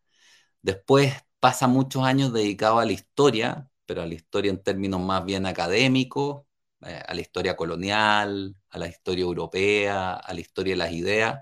Después 0.63 1.15
pasa 1.41 1.69
muchos 1.69 2.05
años 2.05 2.33
dedicado 2.33 2.79
a 2.81 2.87
la 2.87 2.93
historia, 2.93 3.71
pero 3.87 4.03
a 4.03 4.07
la 4.07 4.15
historia 4.15 4.51
en 4.51 4.63
términos 4.63 5.01
más 5.01 5.25
bien 5.25 5.47
académicos, 5.47 6.45
eh, 6.83 7.03
a 7.07 7.15
la 7.15 7.21
historia 7.21 7.57
colonial, 7.57 8.57
a 8.71 8.79
la 8.79 8.89
historia 8.89 9.25
europea, 9.25 10.15
a 10.15 10.35
la 10.35 10.41
historia 10.41 10.75
de 10.75 10.79
las 10.79 10.93
ideas. 10.93 11.41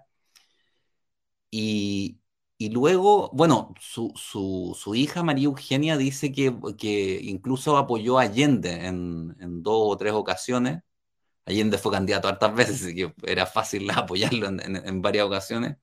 Y, 1.51 2.21
luego, 2.73 3.31
bueno, 3.33 3.75
su, 3.81 4.95
hija 4.95 5.23
María 5.23 5.45
Eugenia 5.47 5.97
dice 5.97 6.33
que, 6.33 6.55
que 6.79 7.21
incluso 7.23 7.77
apoyó 7.77 8.19
a 8.19 8.23
Allende 8.23 8.87
en, 8.87 9.37
en 9.41 9.63
dos 9.63 9.77
o 9.93 9.97
tres 9.97 10.13
ocasiones 10.15 10.83
Allende 11.47 11.79
fue 11.79 11.93
candidato 11.93 12.29
hartas 12.29 12.55
veces, 12.57 12.83
así 12.83 12.95
que 12.95 13.15
era 13.27 13.47
fácil 13.47 13.89
apoyarlo 13.91 14.49
en, 14.49 15.03
varias 15.03 15.27
ocasiones. 15.27 15.77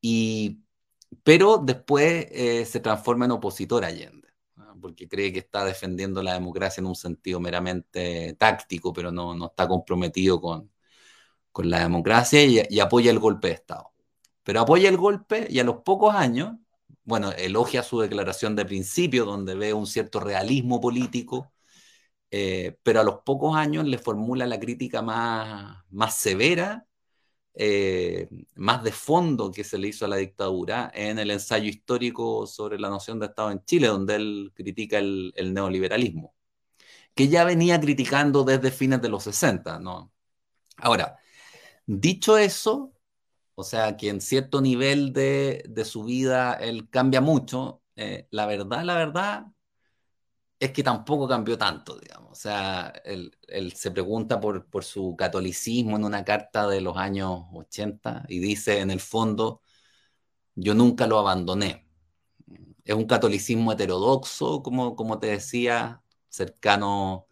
Y, 0.00 0.62
pero 1.22 1.58
después 1.58 2.26
eh, 2.30 2.64
se 2.66 2.80
transforma 2.80 3.24
en 3.26 3.32
opositor 3.32 3.84
a 3.84 3.88
Allende, 3.88 4.28
porque 4.80 5.08
cree 5.08 5.32
que 5.32 5.40
está 5.40 5.64
defendiendo 5.64 6.22
la 6.22 6.34
democracia 6.34 6.80
en 6.80 6.86
un 6.86 6.96
sentido 6.96 7.40
meramente 7.40 8.34
táctico, 8.34 8.92
pero 8.92 9.12
no, 9.12 9.34
no 9.34 9.46
está 9.48 9.68
comprometido 9.68 10.40
con, 10.40 10.70
con 11.52 11.70
la 11.70 11.80
democracia 11.80 12.44
y, 12.44 12.62
y, 12.70 12.80
apoya 12.80 13.10
el 13.10 13.18
golpe 13.20 13.48
de 13.48 13.54
Estado. 13.54 13.92
Pero 14.44 14.60
apoya 14.60 14.88
el 14.88 14.96
golpe 14.98 15.48
y 15.50 15.60
a 15.60 15.64
los 15.64 15.78
pocos 15.82 16.14
años, 16.14 16.56
bueno, 17.04 17.32
elogia 17.32 17.82
su 17.82 18.00
declaración 18.00 18.56
de 18.56 18.66
principio, 18.66 19.24
donde 19.24 19.54
ve 19.54 19.72
un 19.74 19.86
cierto 19.86 20.20
realismo 20.20 20.80
político 20.80 21.52
eh, 22.30 22.78
pero 22.82 23.00
a 23.00 23.04
los 23.04 23.20
pocos 23.24 23.56
años 23.56 23.84
le 23.86 23.98
formula 23.98 24.46
la 24.46 24.60
crítica 24.60 25.02
más, 25.02 25.84
más 25.90 26.16
severa, 26.18 26.86
eh, 27.58 28.28
más 28.56 28.84
de 28.84 28.92
fondo 28.92 29.50
que 29.50 29.64
se 29.64 29.78
le 29.78 29.88
hizo 29.88 30.04
a 30.04 30.08
la 30.08 30.16
dictadura 30.16 30.90
en 30.94 31.18
el 31.18 31.30
ensayo 31.30 31.68
histórico 31.68 32.46
sobre 32.46 32.78
la 32.78 32.90
noción 32.90 33.18
de 33.18 33.26
Estado 33.26 33.50
en 33.50 33.64
Chile, 33.64 33.88
donde 33.88 34.16
él 34.16 34.52
critica 34.54 34.98
el, 34.98 35.32
neoliberalismo, 35.54 36.34
que 37.14 37.28
ya 37.28 37.44
venía 37.44 37.80
criticando 37.80 38.44
desde 38.44 38.70
fines 38.70 39.02
de 39.02 39.08
los 39.10 39.24
60, 39.24 39.80
¿no? 39.80 40.12
Ahora, 40.78 41.18
dicho 41.86 42.38
eso, 42.38 42.92
o 43.54 43.64
sea, 43.64 43.96
que 43.96 44.10
en 44.10 44.20
cierto 44.20 44.60
nivel 44.60 45.12
de, 45.12 45.64
su 45.86 46.04
vida 46.04 46.54
él 46.54 46.90
cambia 46.90 47.20
mucho, 47.20 47.82
eh, 47.96 48.28
la 48.30 48.46
verdad, 48.46 48.84
la 48.84 48.96
verdad, 48.96 49.46
es 50.58 50.72
que 50.72 50.82
tampoco 50.82 51.28
cambió 51.28 51.58
tanto, 51.58 51.98
digamos. 51.98 52.32
O 52.32 52.34
sea, 52.34 52.92
él, 53.04 53.32
se 53.74 53.90
pregunta 53.90 54.40
por, 54.40 54.66
por, 54.68 54.84
su 54.84 55.14
catolicismo 55.16 55.96
en 55.96 56.04
una 56.04 56.24
carta 56.24 56.66
de 56.68 56.80
los 56.80 56.96
años 56.96 57.42
80 57.52 58.24
y 58.28 58.38
dice, 58.38 58.80
en 58.80 58.90
el 58.90 59.00
fondo, 59.00 59.62
yo 60.54 60.74
nunca 60.74 61.06
lo 61.06 61.18
abandoné. 61.18 61.86
Es 62.84 62.94
un 62.94 63.06
catolicismo 63.06 63.72
heterodoxo, 63.72 64.62
como, 64.62 64.96
como 64.96 65.18
te 65.18 65.28
decía, 65.28 66.02
cercano 66.28 67.28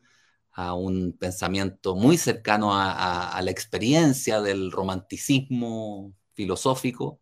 a 0.53 0.75
un 0.75 1.17
pensamiento 1.19 1.97
muy 1.97 2.19
cercano 2.19 2.71
a 2.75 3.41
la 3.43 3.51
experiencia 3.51 4.41
del 4.41 4.71
romanticismo 4.73 6.15
filosófico 6.35 7.21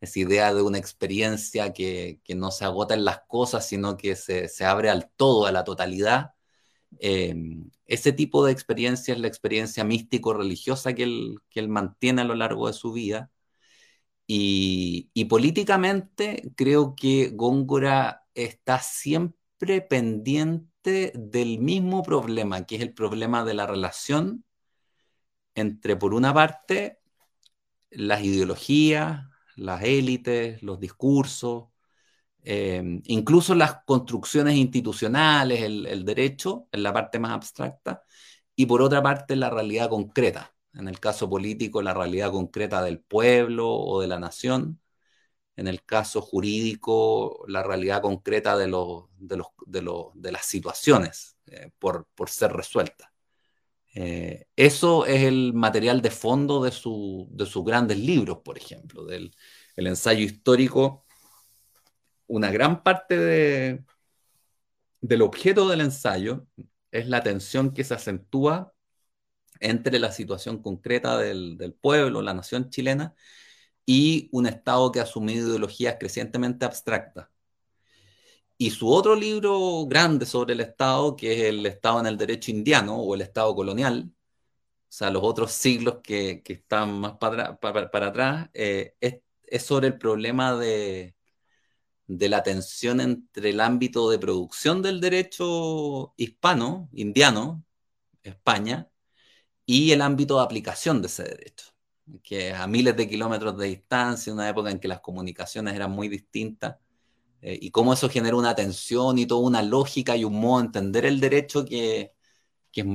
esa 0.00 0.18
idea 0.20 0.54
de 0.54 0.62
una 0.62 0.78
experiencia 0.78 1.72
que, 1.72 2.20
no 2.36 2.50
se 2.50 2.64
agota 2.64 2.94
en 2.94 3.04
las 3.04 3.20
cosas, 3.28 3.66
sino 3.68 3.96
que 3.96 4.16
se, 4.16 4.48
abre 4.64 4.90
al 4.90 5.10
todo, 5.16 5.46
a 5.46 5.52
la 5.52 5.64
totalidad. 5.64 6.34
Em, 7.00 7.70
ese 7.86 8.12
tipo 8.12 8.44
de 8.44 8.52
experiencia 8.52 9.14
es 9.14 9.20
la 9.20 9.28
experiencia 9.28 9.84
místico-religiosa 9.84 10.94
que 10.94 11.04
él, 11.04 11.38
que 11.50 11.60
él 11.60 11.68
mantiene 11.68 12.22
a 12.22 12.24
lo 12.24 12.34
largo 12.34 12.66
de 12.68 12.72
su 12.74 12.92
vida. 12.92 13.30
Y, 14.26 15.10
y, 15.14 15.26
políticamente 15.26 16.50
creo 16.56 16.96
que 16.96 17.30
Góngora 17.32 18.24
está 18.34 18.80
siempre 18.80 19.82
pendiente 19.82 21.12
del 21.14 21.58
mismo 21.60 22.02
problema, 22.02 22.66
que 22.66 22.76
es 22.76 22.82
el 22.82 22.92
problema 22.94 23.44
de 23.44 23.54
la 23.54 23.66
relación 23.66 24.44
entre, 25.54 25.96
por 25.96 26.14
una 26.14 26.32
parte, 26.34 27.00
las 27.90 28.22
ideologías, 28.22 29.26
las 29.56 29.82
élites, 29.82 30.62
los 30.62 30.78
discursos, 30.80 31.68
eh, 32.42 33.00
incluso 33.06 33.54
las 33.56 33.82
construcciones 33.84 34.56
institucionales, 34.56 35.62
el, 35.62 36.04
derecho, 36.04 36.68
en 36.72 36.82
la 36.84 36.92
parte 36.92 37.18
más 37.18 37.32
abstracta, 37.32 38.04
y 38.54 38.66
por 38.66 38.82
otra 38.82 39.02
parte 39.02 39.36
la 39.36 39.50
realidad 39.50 39.88
concreta, 39.90 40.54
en 40.74 40.88
el 40.88 41.00
caso 41.00 41.28
político 41.28 41.82
la 41.82 41.94
realidad 41.94 42.30
concreta 42.32 42.82
del 42.82 43.00
pueblo 43.00 43.70
o 43.72 44.00
de 44.00 44.08
la 44.08 44.20
nación, 44.20 44.80
en 45.56 45.68
el 45.68 45.82
caso 45.84 46.20
jurídico 46.22 47.44
la 47.48 47.62
realidad 47.62 48.02
concreta 48.02 48.56
de, 48.56 48.66
de, 49.18 50.32
las 50.32 50.46
situaciones 50.46 51.36
eh, 51.46 51.70
por, 51.78 52.06
por 52.14 52.30
ser 52.30 52.52
resueltas. 52.52 53.15
Eh, 53.98 54.46
eso 54.56 55.06
es 55.06 55.22
el 55.22 55.54
material 55.54 56.02
de 56.02 56.10
fondo 56.10 56.62
de, 56.62 56.70
sus 56.70 57.64
grandes 57.64 57.98
libros, 57.98 58.40
por 58.44 58.58
ejemplo, 58.58 59.06
del 59.06 59.34
el 59.74 59.86
ensayo 59.86 60.22
histórico. 60.24 61.06
Una 62.26 62.50
gran 62.50 62.82
parte 62.82 63.16
del 65.00 65.22
objeto 65.22 65.68
del 65.68 65.80
ensayo 65.80 66.46
es 66.90 67.08
la 67.08 67.22
tensión 67.22 67.72
que 67.72 67.84
se 67.84 67.94
acentúa 67.94 68.74
entre 69.60 69.98
la 69.98 70.12
situación 70.12 70.62
concreta 70.62 71.18
del, 71.18 71.56
del 71.56 71.74
pueblo, 71.74 72.22
la 72.22 72.34
nación 72.34 72.70
chilena, 72.70 73.14
y 73.86 74.28
un 74.32 74.46
Estado 74.46 74.92
que 74.92 75.00
ha 75.00 75.04
asumido 75.04 75.48
ideologías 75.48 75.96
crecientemente 75.98 76.66
abstractas 76.66 77.28
y 78.58 78.70
su 78.70 78.88
otro 78.90 79.14
libro 79.14 79.86
grande 79.86 80.26
sobre 80.26 80.54
el 80.54 80.60
Estado, 80.60 81.16
que 81.16 81.32
es 81.32 81.40
el 81.44 81.66
Estado 81.66 82.00
en 82.00 82.06
el 82.06 82.16
Derecho 82.16 82.50
Indiano 82.50 82.96
o 82.96 83.14
el 83.14 83.20
Estado 83.22 83.54
colonial, 83.54 84.10
o 84.88 84.92
sea, 84.96 85.10
los 85.10 85.22
otros 85.24 85.52
siglos 85.52 85.98
que, 86.02 86.42
están 86.46 87.00
más 87.00 87.18
para, 87.18 87.58
para, 87.58 88.06
atrás, 88.08 88.50
eh, 88.54 88.94
es, 89.00 89.62
sobre 89.64 89.88
el 89.88 89.98
problema 89.98 90.56
de, 90.56 91.16
de 92.06 92.28
la 92.28 92.42
tensión 92.42 93.00
entre 93.00 93.50
el 93.50 93.60
ámbito 93.60 94.10
de 94.10 94.18
producción 94.18 94.82
del 94.82 95.00
derecho 95.00 96.14
hispano, 96.16 96.88
indiano, 96.92 97.64
España, 98.22 98.90
y 99.66 99.92
el 99.92 100.02
ámbito 100.02 100.36
de 100.38 100.44
aplicación 100.44 101.02
de 101.02 101.08
ese 101.08 101.24
derecho, 101.24 101.66
que 102.22 102.54
a 102.54 102.66
miles 102.66 102.96
de 102.96 103.08
kilómetros 103.08 103.58
de 103.58 103.68
distancia, 103.68 104.30
en 104.30 104.36
una 104.38 104.48
época 104.48 104.70
en 104.70 104.80
que 104.80 104.88
las 104.88 105.00
comunicaciones 105.00 105.74
eran 105.74 105.90
muy 105.92 106.08
distintas, 106.08 106.76
eh, 107.46 107.56
y 107.62 107.70
cómo 107.70 107.92
eso 107.92 108.10
genera 108.10 108.34
una 108.34 108.56
tensión 108.56 109.18
y 109.18 109.26
toda 109.26 109.46
una 109.46 109.62
lógica 109.62 110.16
y 110.16 110.24
un 110.24 110.40
modo 110.40 110.58
de 110.60 110.66
entender 110.66 111.06
el 111.06 111.20
derecho 111.20 111.64
que, 111.64 112.12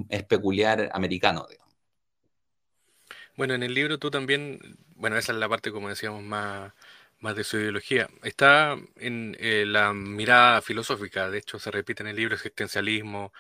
es 0.09 0.23
peculiar 0.25 0.89
americano. 0.93 1.47
Bueno, 3.37 3.53
en 3.53 3.63
el 3.63 3.73
libro 3.73 3.97
tú 3.97 4.11
también, 4.11 4.59
bueno, 4.95 5.17
esa 5.17 5.31
es 5.31 5.37
la 5.39 5.49
parte, 5.49 5.71
como 5.71 5.89
decíamos, 5.89 6.21
más, 6.23 6.73
Más 7.19 7.35
de 7.35 7.43
su 7.43 7.57
ideología. 7.57 8.09
Está 8.23 8.75
en 8.97 9.37
eh, 9.39 9.65
la 9.65 9.93
mirada 9.93 10.61
filosófica, 10.61 11.29
de 11.29 11.39
hecho 11.39 11.59
se 11.59 11.71
repite 11.71 12.03
en 12.03 12.09
el 12.09 12.15
libro 12.17 12.35
existencialismo, 12.35 13.31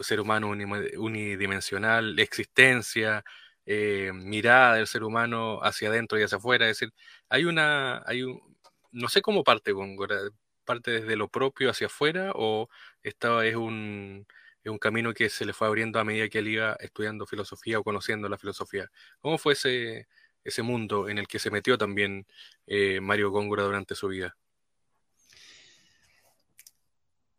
ser 0.00 0.20
humano 0.20 0.48
unidimensional, 0.50 2.18
existencia, 2.18 3.24
eh, 3.66 4.12
mirada 4.14 4.74
del 4.76 4.86
ser 4.86 5.04
humano 5.04 5.60
hacia 5.62 5.88
adentro 5.88 6.18
y 6.18 6.22
hacia 6.24 6.38
afuera. 6.38 6.68
Es 6.68 6.78
decir, 6.78 6.94
hay 7.28 7.44
una, 7.44 8.02
hay 8.06 8.22
un, 8.22 8.40
no 8.92 9.08
sé 9.08 9.22
cómo 9.22 9.44
parte 9.44 9.72
parte 10.68 10.90
desde 10.92 11.16
lo 11.16 11.28
propio 11.28 11.70
hacia 11.70 11.88
afuera 11.88 12.32
o 12.34 12.68
esta 13.02 13.44
es 13.46 13.56
un, 13.56 14.26
es 14.62 14.70
un 14.70 14.78
camino 14.78 15.14
que 15.14 15.28
se 15.30 15.44
le 15.46 15.52
fue 15.52 15.66
abriendo 15.66 15.98
a 15.98 16.04
medida 16.04 16.28
que 16.28 16.38
él 16.40 16.48
iba 16.48 16.74
estudiando 16.80 17.26
filosofía 17.26 17.78
o 17.78 17.84
conociendo 17.84 18.28
la 18.28 18.38
filosofía. 18.38 18.90
¿Cómo 19.20 19.38
fue 19.38 19.54
ese, 19.54 20.08
ese 20.44 20.62
mundo 20.62 21.08
en 21.08 21.18
el 21.18 21.26
que 21.28 21.38
se 21.38 21.50
metió 21.50 21.78
también 21.78 22.26
eh, 22.66 23.00
Mario 23.00 23.30
Góngora 23.30 23.64
durante 23.64 23.94
su 23.94 24.08
vida? 24.08 24.36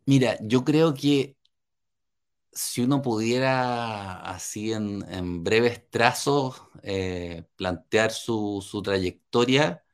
Mira, 0.06 0.36
yo 0.42 0.64
creo 0.64 0.92
que 0.94 1.36
si 2.52 2.82
uno 2.82 3.02
pudiera 3.02 4.20
así 4.22 4.72
en, 4.72 5.44
breves 5.44 5.88
trazos 5.90 6.62
eh, 6.82 7.44
plantear 7.56 8.10
su, 8.12 8.82
trayectoria 8.84 9.84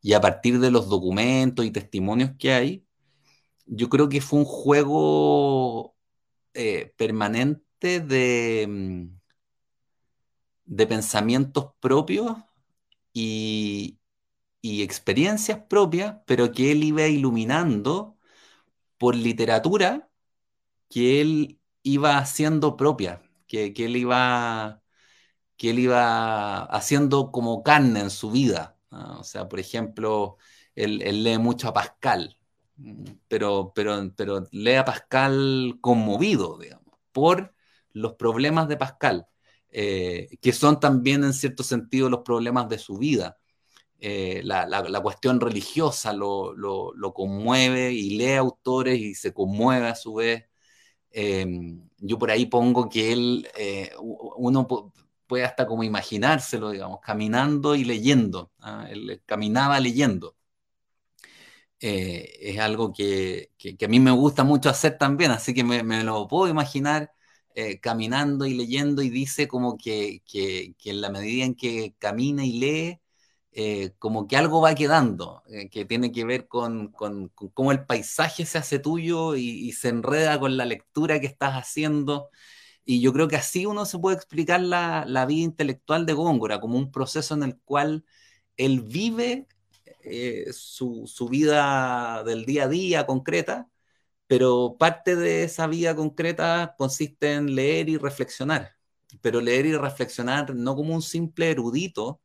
y 0.00 0.14
a 0.14 0.20
partir 0.20 0.60
de 0.60 0.70
los 0.70 0.88
documentos 0.88 1.64
y 1.64 1.70
testimonios 1.70 2.32
que 2.38 2.52
hay, 2.52 2.85
yo 3.66 3.88
creo 3.88 4.08
que 4.08 4.20
fue 4.20 4.40
un 4.40 4.44
juego 4.44 5.96
eh, 6.54 6.92
permanente 6.96 8.00
de, 8.00 8.66
mm, 8.68 9.16
de 10.66 10.86
pensamientos 10.86 11.72
propios 11.80 12.36
y, 13.12 13.98
experiencias 14.62 15.60
propias, 15.68 16.16
pero 16.26 16.52
que 16.52 16.72
él 16.72 16.84
iba 16.84 17.06
iluminando 17.06 18.18
por 18.98 19.16
literatura 19.16 20.10
que 20.90 21.20
él 21.20 21.60
iba 21.82 22.18
haciendo 22.18 22.76
propia, 22.76 23.22
que, 23.48 23.74
él 23.76 23.96
iba 23.96 24.82
que 25.56 25.70
él 25.70 25.80
iba 25.80 26.64
haciendo 26.66 27.32
como 27.32 27.62
carne 27.62 28.00
en 28.00 28.10
su 28.10 28.30
vida. 28.30 28.78
O 28.90 29.24
sea, 29.24 29.48
por 29.48 29.60
ejemplo, 29.60 30.38
él, 30.74 30.98
lee 31.24 31.38
mucho 31.38 31.68
a 31.68 31.74
Pascal, 31.74 32.38
pero, 33.28 33.72
pero, 33.74 34.12
pero 34.16 34.46
lee 34.52 34.74
a 34.74 34.84
Pascal 34.84 35.78
conmovido, 35.80 36.58
digamos, 36.58 36.94
por 37.12 37.54
los 37.92 38.14
problemas 38.14 38.68
de 38.68 38.76
Pascal. 38.76 39.26
Eh, 39.78 40.38
que 40.40 40.52
son 40.52 40.80
también 40.80 41.22
en 41.22 41.34
cierto 41.34 41.62
sentido 41.62 42.08
los 42.08 42.20
problemas 42.20 42.68
de 42.68 42.78
su 42.78 42.96
vida. 42.96 43.38
Eh, 43.98 44.40
la, 44.44 45.00
cuestión 45.02 45.40
religiosa 45.40 46.12
lo, 46.12 46.54
conmueve 47.14 47.92
y 47.92 48.16
lee 48.16 48.34
autores 48.34 48.98
y 48.98 49.14
se 49.14 49.34
conmueve 49.34 49.88
a 49.88 49.94
su 49.94 50.14
vez. 50.14 50.44
Em, 51.10 51.88
yo 51.98 52.18
por 52.18 52.30
ahí 52.30 52.46
pongo 52.46 52.88
que 52.88 53.12
él, 53.12 53.48
eh, 53.56 53.92
uno 53.98 54.66
puede 55.26 55.44
hasta 55.44 55.66
como 55.66 55.82
imaginárselo, 55.84 56.70
digamos, 56.70 57.00
caminando 57.02 57.74
y 57.74 57.84
leyendo. 57.84 58.52
¿ah? 58.60 58.86
Él 58.90 59.22
caminaba 59.26 59.80
leyendo. 59.80 60.36
Es 61.80 62.58
algo 62.58 62.92
que, 62.92 63.50
a 63.84 63.88
mí 63.88 64.00
me 64.00 64.10
gusta 64.10 64.44
mucho 64.44 64.70
hacer 64.70 64.98
también, 64.98 65.30
así 65.30 65.54
que 65.54 65.64
me, 65.64 66.04
lo 66.04 66.26
puedo 66.28 66.48
imaginar 66.48 67.12
eh, 67.54 67.80
caminando 67.80 68.46
y 68.46 68.54
leyendo 68.54 69.02
y 69.02 69.10
dice 69.10 69.48
como 69.48 69.76
que, 69.78 70.22
en 70.84 71.00
la 71.00 71.10
medida 71.10 71.44
en 71.44 71.54
que 71.54 71.94
camina 71.98 72.44
y 72.44 72.58
lee, 72.58 73.00
eh, 73.52 73.94
como 73.98 74.26
que 74.28 74.36
algo 74.36 74.60
va 74.60 74.74
quedando, 74.74 75.42
eh, 75.48 75.70
que 75.70 75.86
tiene 75.86 76.12
que 76.12 76.24
ver 76.26 76.48
con, 76.48 76.92
cómo 77.54 77.72
el 77.72 77.86
paisaje 77.86 78.44
se 78.46 78.58
hace 78.58 78.78
tuyo 78.78 79.34
y, 79.36 79.72
se 79.72 79.88
enreda 79.88 80.38
con 80.38 80.56
la 80.58 80.66
lectura 80.66 81.20
que 81.20 81.26
estás 81.26 81.54
haciendo. 81.54 82.30
Y 82.84 83.00
yo 83.00 83.12
creo 83.12 83.28
que 83.28 83.36
así 83.36 83.66
uno 83.66 83.86
se 83.86 83.98
puede 83.98 84.16
explicar 84.16 84.60
la, 84.60 85.04
la 85.06 85.26
vida 85.26 85.44
intelectual 85.44 86.06
de 86.06 86.12
Góngora, 86.14 86.60
como 86.60 86.78
un 86.78 86.92
proceso 86.92 87.34
en 87.34 87.42
el 87.44 87.58
cual 87.64 88.04
él 88.56 88.82
vive 88.82 89.46
su, 90.52 91.06
su, 91.06 91.28
vida 91.28 92.22
del 92.24 92.44
día 92.46 92.64
a 92.64 92.68
día 92.68 93.06
concreta, 93.06 93.68
pero 94.26 94.76
parte 94.78 95.16
de 95.16 95.44
esa 95.44 95.66
vida 95.66 95.94
concreta 95.96 96.74
consiste 96.78 97.34
en 97.34 97.54
leer 97.54 97.88
y 97.88 97.98
reflexionar, 97.98 98.76
pero 99.20 99.40
leer 99.40 99.66
y 99.66 99.76
reflexionar 99.76 100.54
no 100.54 100.76
como 100.76 100.94
un 100.94 101.02
simple 101.02 101.50
erudito, 101.50 102.20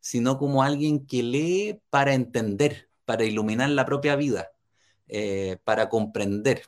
sino 0.00 0.38
como 0.38 0.62
alguien 0.62 1.06
que 1.06 1.22
lee 1.22 1.80
para 1.90 2.14
entender, 2.14 2.90
para 3.06 3.24
iluminar 3.24 3.70
la 3.70 3.86
propia 3.86 4.16
vida, 4.16 4.52
eh, 5.08 5.58
para 5.64 5.88
comprender. 5.88 6.64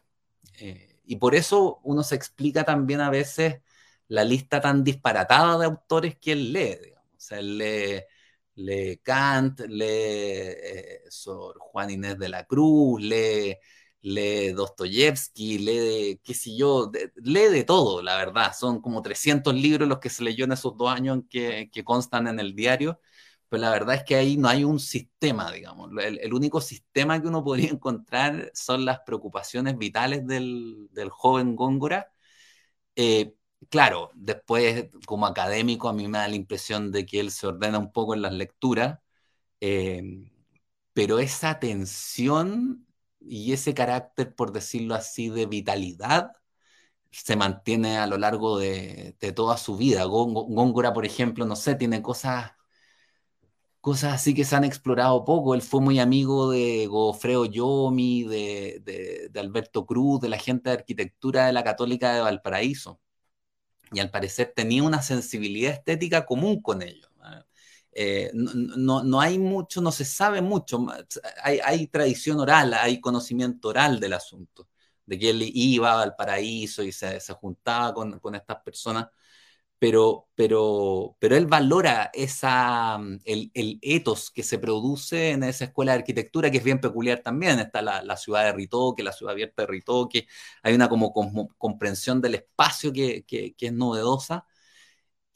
Eh, 0.60 1.00
y 1.04 1.16
por 1.16 1.34
eso 1.34 1.80
uno 1.84 2.02
se 2.02 2.14
explica 2.16 2.64
también 2.64 3.00
a 3.00 3.10
veces 3.10 3.60
la 4.08 4.24
lista 4.24 4.60
tan 4.60 4.84
disparatada 4.84 5.58
de 5.58 5.66
autores 5.66 6.16
que 6.18 6.32
él 6.32 6.52
lee. 6.52 6.78
O 6.94 7.20
sea, 7.20 7.38
él 7.38 7.58
lee, 7.58 8.02
Kant, 9.02 9.60
lee 9.68 9.84
eh, 9.88 11.02
Sor 11.08 11.56
Juan 11.58 11.90
Inés 11.90 12.18
de 12.18 12.28
la 12.28 12.44
Cruz, 12.44 13.00
lee 13.02 13.56
lee 14.06 14.52
Dostoyevsky, 14.52 15.58
lee, 15.58 16.20
qué 16.22 16.34
sé 16.34 16.56
yo, 16.56 16.90
lee 17.16 17.48
de 17.50 17.64
todo, 17.64 18.02
la 18.02 18.16
verdad. 18.16 18.52
Son 18.56 18.80
como 18.80 19.02
300 19.02 19.54
libros 19.54 19.88
los 19.88 19.98
que 19.98 20.10
se 20.10 20.22
leyó 20.24 20.44
en 20.44 20.52
esos 20.52 20.76
dos 20.76 20.90
años 20.90 21.22
que, 21.28 21.70
constan 21.84 22.28
en 22.28 22.38
el 22.40 22.54
diario, 22.54 23.00
pero 23.48 23.62
la 23.62 23.70
verdad 23.70 23.96
es 23.96 24.04
que 24.04 24.16
ahí 24.16 24.36
no 24.36 24.48
hay 24.48 24.64
un 24.64 24.78
sistema, 24.80 25.50
digamos. 25.52 25.90
El, 26.00 26.32
único 26.34 26.60
sistema 26.60 27.20
que 27.20 27.28
uno 27.28 27.42
podría 27.44 27.70
encontrar 27.70 28.50
son 28.54 28.84
las 28.84 29.00
preocupaciones 29.00 29.76
vitales 29.78 30.26
del, 30.26 30.88
joven 31.10 31.56
Góngora. 31.56 32.12
Eh, 32.96 33.34
claro, 33.68 34.10
después 34.14 34.88
como 35.06 35.26
académico 35.26 35.88
a 35.88 35.92
mí 35.92 36.08
me 36.08 36.18
da 36.18 36.28
la 36.28 36.36
impresión 36.36 36.92
de 36.92 37.06
que 37.06 37.20
él 37.20 37.30
se 37.30 37.46
ordena 37.46 37.78
un 37.78 37.92
poco 37.92 38.14
en 38.14 38.22
las 38.22 38.32
lecturas, 38.32 39.00
eh, 39.60 40.02
pero 40.92 41.18
esa 41.18 41.58
tensión 41.60 42.86
y 43.20 43.52
ese 43.52 43.74
carácter, 43.74 44.34
por 44.34 44.52
decirlo 44.52 44.94
así, 44.94 45.28
de 45.30 45.46
vitalidad 45.46 46.32
se 47.10 47.36
mantiene 47.36 47.98
a 47.98 48.06
lo 48.06 48.18
largo 48.18 48.58
de, 48.58 49.16
toda 49.34 49.56
su 49.58 49.76
vida. 49.76 50.04
Góngora, 50.04 50.92
por 50.92 51.06
ejemplo, 51.06 51.46
no 51.46 51.56
sé, 51.56 51.74
tiene 51.76 52.02
cosas, 52.02 52.52
cosas 53.80 54.14
así 54.14 54.34
que 54.34 54.44
se 54.44 54.56
han 54.56 54.64
explorado 54.64 55.24
poco. 55.24 55.54
Él 55.54 55.62
fue 55.62 55.80
muy 55.80 55.98
amigo 55.98 56.50
de 56.50 56.86
Gofreo 56.86 57.44
Yomi, 57.46 58.24
de, 58.24 59.30
de 59.30 59.40
Alberto 59.40 59.86
Cruz, 59.86 60.20
de 60.20 60.28
la 60.28 60.38
gente 60.38 60.70
de 60.70 60.76
arquitectura 60.76 61.46
de 61.46 61.52
la 61.52 61.64
Católica 61.64 62.14
de 62.14 62.20
Valparaíso. 62.20 63.00
Y 63.92 64.00
al 64.00 64.10
parecer 64.10 64.52
tenía 64.54 64.82
una 64.82 65.02
sensibilidad 65.02 65.72
estética 65.72 66.26
común 66.26 66.60
con 66.60 66.82
ellos. 66.82 67.10
Eh, 67.98 68.30
no, 68.34 69.20
hay 69.20 69.38
mucho, 69.38 69.80
no 69.80 69.90
se 69.90 70.04
sabe 70.04 70.42
mucho, 70.42 70.86
hay, 71.42 71.86
tradición 71.86 72.38
oral, 72.40 72.74
hay 72.74 73.00
conocimiento 73.00 73.68
oral 73.68 73.98
del 73.98 74.12
asunto, 74.12 74.68
de 75.06 75.18
que 75.18 75.30
él 75.30 75.40
iba 75.54 76.02
al 76.02 76.14
paraíso 76.14 76.82
y 76.82 76.92
se, 76.92 77.18
juntaba 77.40 77.94
con, 77.94 78.34
estas 78.34 78.60
personas, 78.62 79.08
pero, 79.78 80.28
pero, 80.34 81.16
pero 81.18 81.36
él 81.36 81.46
valora 81.46 82.10
esa, 82.14 82.98
el, 83.24 83.50
el, 83.54 83.78
etos 83.82 84.30
que 84.30 84.42
se 84.42 84.58
produce 84.58 85.30
en 85.32 85.42
esa 85.44 85.66
escuela 85.66 85.92
de 85.92 85.98
arquitectura, 85.98 86.50
que 86.50 86.58
es 86.58 86.64
bien 86.64 86.80
peculiar 86.80 87.20
también, 87.20 87.58
está 87.58 87.82
la, 87.82 88.16
ciudad 88.16 88.44
de 88.44 88.52
Ritoque, 88.52 89.02
la 89.02 89.12
ciudad 89.12 89.32
abierta 89.32 89.62
de 89.62 89.68
Ritoque, 89.68 90.26
hay 90.62 90.74
una 90.74 90.88
como, 90.88 91.12
comprensión 91.58 92.20
del 92.20 92.36
espacio 92.36 92.92
que, 92.92 93.24
que 93.26 93.54
es 93.58 93.72
novedosa 93.72 94.46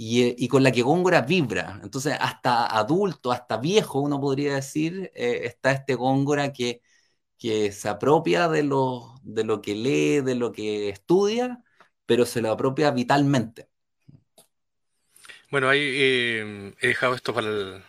eh, 0.02 0.34
y, 0.38 0.48
con 0.48 0.62
la 0.62 0.72
que 0.72 0.82
Góngora 0.82 1.20
vibra. 1.22 1.78
Entonces, 1.82 2.16
hasta 2.18 2.66
adulto, 2.66 3.32
hasta 3.32 3.58
viejo, 3.58 4.00
uno 4.00 4.20
podría 4.20 4.54
decir, 4.54 5.10
eh, 5.14 5.42
está 5.44 5.72
este 5.72 5.94
Góngora 5.94 6.52
que, 6.52 6.80
que 7.38 7.72
se 7.72 7.88
apropia 7.90 8.48
de 8.48 8.64
lo, 8.64 9.20
de 9.24 9.44
lo 9.44 9.62
que 9.62 9.74
lee, 9.76 10.22
de 10.22 10.36
lo 10.36 10.52
que 10.52 10.90
estudia, 10.90 11.64
pero 12.06 12.26
se 12.26 12.42
lo 12.42 12.52
apropia 12.52 12.92
vitalmente. 12.92 13.69
Bueno, 15.50 15.68
ahí 15.68 15.80
eh, 15.80 16.74
he 16.80 16.88
dejado 16.88 17.14
esto 17.14 17.34
para, 17.34 17.82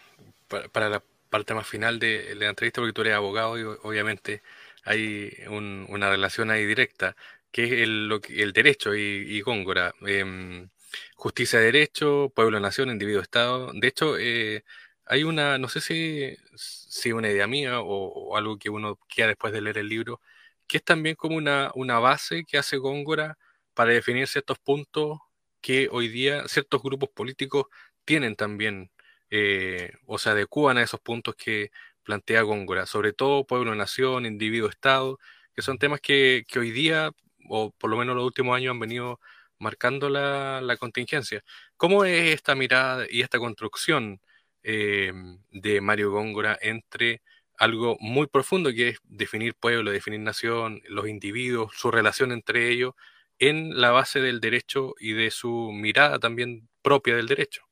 para, 0.72 0.90
la 0.90 1.04
parte 1.30 1.54
más 1.54 1.68
final 1.68 2.00
de, 2.00 2.34
la 2.36 2.50
entrevista, 2.50 2.82
porque 2.82 2.94
tú 2.94 3.02
eres 3.02 3.14
abogado 3.14 3.60
y 3.60 3.64
obviamente 3.84 4.42
hay 4.84 5.32
una 5.48 6.10
relación 6.10 6.50
ahí 6.52 6.66
directa, 6.66 7.16
que 7.52 7.66
es 7.66 7.72
el, 7.74 8.08
lo, 8.08 8.20
el 8.30 8.54
derecho 8.54 8.96
y, 8.96 9.02
y 9.02 9.42
Góngora. 9.42 9.94
Em, 10.02 10.70
justicia, 11.16 11.60
derecho, 11.60 12.32
pueblo, 12.36 12.60
nación, 12.60 12.90
individuo, 12.90 13.22
estado. 13.22 13.72
De 13.74 13.88
hecho, 13.88 14.18
eh, 14.18 14.64
hay 15.06 15.24
una, 15.24 15.58
no 15.58 15.70
sé 15.70 15.82
si, 15.82 16.36
si 16.56 17.12
una 17.12 17.30
idea 17.30 17.48
mía 17.48 17.82
o, 17.82 18.38
algo 18.38 18.58
que 18.58 18.70
uno 18.70 19.00
queda 19.08 19.28
después 19.28 19.54
de 19.54 19.62
leer 19.62 19.78
el 19.80 19.90
libro, 19.90 20.22
que 20.68 20.78
es 20.78 20.84
también 20.84 21.16
como 21.16 21.36
una, 21.38 21.72
una 21.76 22.00
base 22.00 22.44
que 22.46 22.58
hace 22.58 22.78
Góngora 22.78 23.38
para 23.74 23.92
definir 23.92 24.28
ciertos 24.28 24.60
puntos 24.60 25.20
que 25.62 25.88
hoy 25.92 26.08
día 26.10 26.48
ciertos 26.48 26.82
grupos 26.84 27.10
políticos 27.10 27.66
tienen 28.06 28.36
también, 28.36 28.92
eh, 29.30 29.94
o 30.06 30.18
se 30.18 30.30
adecúan 30.32 30.78
a 30.78 30.84
esos 30.84 31.00
puntos 31.02 31.36
que 31.36 31.72
plantea 32.04 32.42
Góngora, 32.44 32.86
sobre 32.86 33.14
todo 33.14 33.46
pueblo-nación, 33.46 34.26
individuo-estado, 34.26 35.20
que 35.56 35.62
son 35.62 35.78
temas 35.78 36.02
que, 36.02 36.44
que, 36.48 36.60
hoy 36.60 36.72
día, 36.72 37.12
o 37.50 37.72
por 37.72 37.90
lo 37.90 37.98
menos 37.98 38.16
los 38.16 38.26
últimos 38.26 38.56
años, 38.56 38.72
han 38.72 38.80
venido 38.80 39.20
marcando 39.60 40.10
la, 40.10 40.62
la 40.62 40.78
contingencia. 40.78 41.44
¿Cómo 41.78 42.06
es 42.06 42.34
esta 42.34 42.56
mirada 42.56 43.06
y 43.10 43.22
esta 43.22 43.40
construcción 43.40 44.20
eh, 44.64 45.14
de 45.52 45.82
Mario 45.82 46.12
Góngora 46.12 46.58
entre 46.62 47.22
algo 47.58 47.98
muy 48.00 48.28
profundo 48.28 48.72
que 48.74 48.90
es 48.90 48.98
definir 49.04 49.56
pueblo, 49.56 49.92
definir 49.92 50.20
nación, 50.20 50.82
los 50.88 51.08
individuos, 51.08 51.74
su 51.76 51.92
relación 51.92 52.32
entre 52.32 52.70
ellos, 52.70 52.94
en 53.42 53.82
la 53.82 53.92
base 53.92 54.22
del 54.22 54.42
derecho 54.42 54.96
y 55.00 55.14
de 55.14 55.32
su 55.32 55.72
mirada 55.74 56.20
también 56.20 56.70
propia 56.84 57.18
del 57.18 57.28
derecho? 57.28 57.64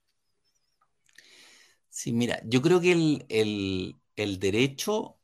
Sí, 1.89 2.11
mira, 2.13 2.39
yo 2.45 2.61
creo 2.61 2.79
que 2.81 2.91
el, 2.93 3.99
el 4.15 4.39
derecho 4.39 5.19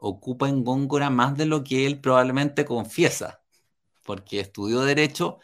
ocupa 0.00 0.48
en 0.48 0.64
Góngora 0.64 1.10
más 1.10 1.36
de 1.38 1.46
lo 1.46 1.64
que 1.64 1.86
él 1.86 2.00
probablemente 2.00 2.64
confiesa, 2.64 3.42
porque 4.04 4.40
estudió 4.40 4.82
derecho, 4.82 5.40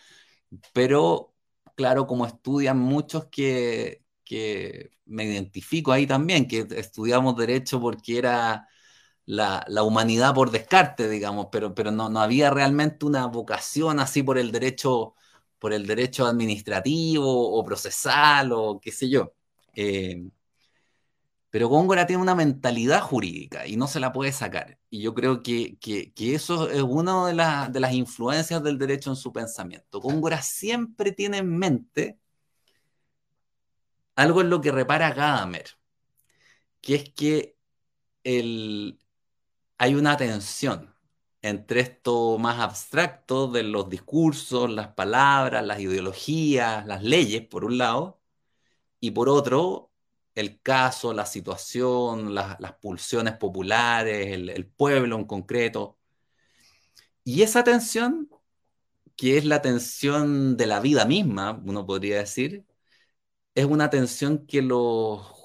pero 0.74 1.34
claro, 1.76 2.06
como 2.06 2.26
estudian 2.26 2.78
muchos 2.78 3.26
que, 3.26 4.04
que 4.24 4.90
me 5.06 5.24
identifico 5.26 5.92
ahí 5.92 6.06
también, 6.06 6.48
que 6.48 6.66
estudiamos 6.76 7.36
derecho 7.36 7.80
porque 7.80 8.18
era 8.18 8.68
la, 9.28 9.82
humanidad 9.82 10.34
por 10.34 10.50
descarte, 10.50 11.08
digamos, 11.08 11.48
pero, 11.52 11.74
pero 11.74 11.90
no, 11.90 12.08
no 12.08 12.20
había 12.20 12.50
realmente 12.50 13.04
una 13.06 13.26
vocación 13.26 14.00
así 14.00 14.22
por 14.22 14.38
el 14.38 14.50
derecho, 14.52 15.14
por 15.58 15.72
el 15.74 15.86
derecho 15.86 16.26
administrativo 16.26 17.26
o 17.26 17.64
procesal 17.64 18.52
o 18.52 18.80
qué 18.80 18.90
sé 18.90 19.10
yo. 19.10 19.34
Eh, 19.74 20.30
pero 21.50 21.68
Góngora 21.68 22.06
tiene 22.06 22.22
una 22.22 22.34
mentalidad 22.34 23.02
jurídica 23.02 23.66
y 23.66 23.76
no 23.76 23.86
se 23.86 24.00
la 24.00 24.12
puede 24.12 24.32
sacar. 24.32 24.78
Y 24.90 25.02
yo 25.02 25.14
creo 25.14 25.42
que, 25.42 25.78
eso 26.16 26.70
es 26.70 26.82
una 26.82 27.26
de, 27.26 27.72
de, 27.72 27.80
las 27.80 27.92
influencias 27.92 28.62
del 28.62 28.78
derecho 28.78 29.10
en 29.10 29.16
su 29.16 29.32
pensamiento. 29.32 30.00
Góngora 30.00 30.42
siempre 30.42 31.12
tiene 31.12 31.38
en 31.38 31.58
mente 31.58 32.18
algo 34.16 34.40
en 34.40 34.50
lo 34.50 34.60
que 34.60 34.72
repara 34.72 35.12
Gadamer, 35.12 35.66
que 36.80 36.94
es 36.96 37.10
que 37.14 37.56
hay 39.78 39.94
una 39.94 40.16
tensión 40.16 40.94
entre 41.42 41.80
esto 41.80 42.38
más 42.38 42.60
abstracto 42.60 43.48
de 43.48 43.62
los 43.62 43.88
discursos, 43.88 44.70
las 44.70 44.88
palabras, 44.94 45.64
las 45.64 45.80
ideologías, 45.80 46.86
las 46.86 47.02
leyes, 47.02 47.46
por 47.46 47.64
un 47.64 47.78
lado, 47.78 48.20
y 49.00 49.12
por 49.12 49.28
otro, 49.28 49.92
el 50.34 50.60
caso, 50.62 51.12
la 51.14 51.26
situación, 51.26 52.34
las 52.34 52.74
pulsiones 52.80 53.34
populares, 53.36 54.28
el, 54.32 54.66
pueblo 54.68 55.16
en 55.16 55.24
concreto. 55.26 55.98
Y 57.24 57.42
esa 57.42 57.62
tensión, 57.64 58.28
que 59.16 59.38
es 59.38 59.44
la 59.44 59.62
tensión 59.62 60.56
de 60.56 60.66
la 60.66 60.80
vida 60.80 61.04
misma, 61.04 61.60
uno 61.64 61.86
podría 61.86 62.18
decir, 62.18 62.66
es 63.54 63.66
una 63.66 63.90
tensión 63.90 64.46
que 64.46 64.62
los, 64.62 65.37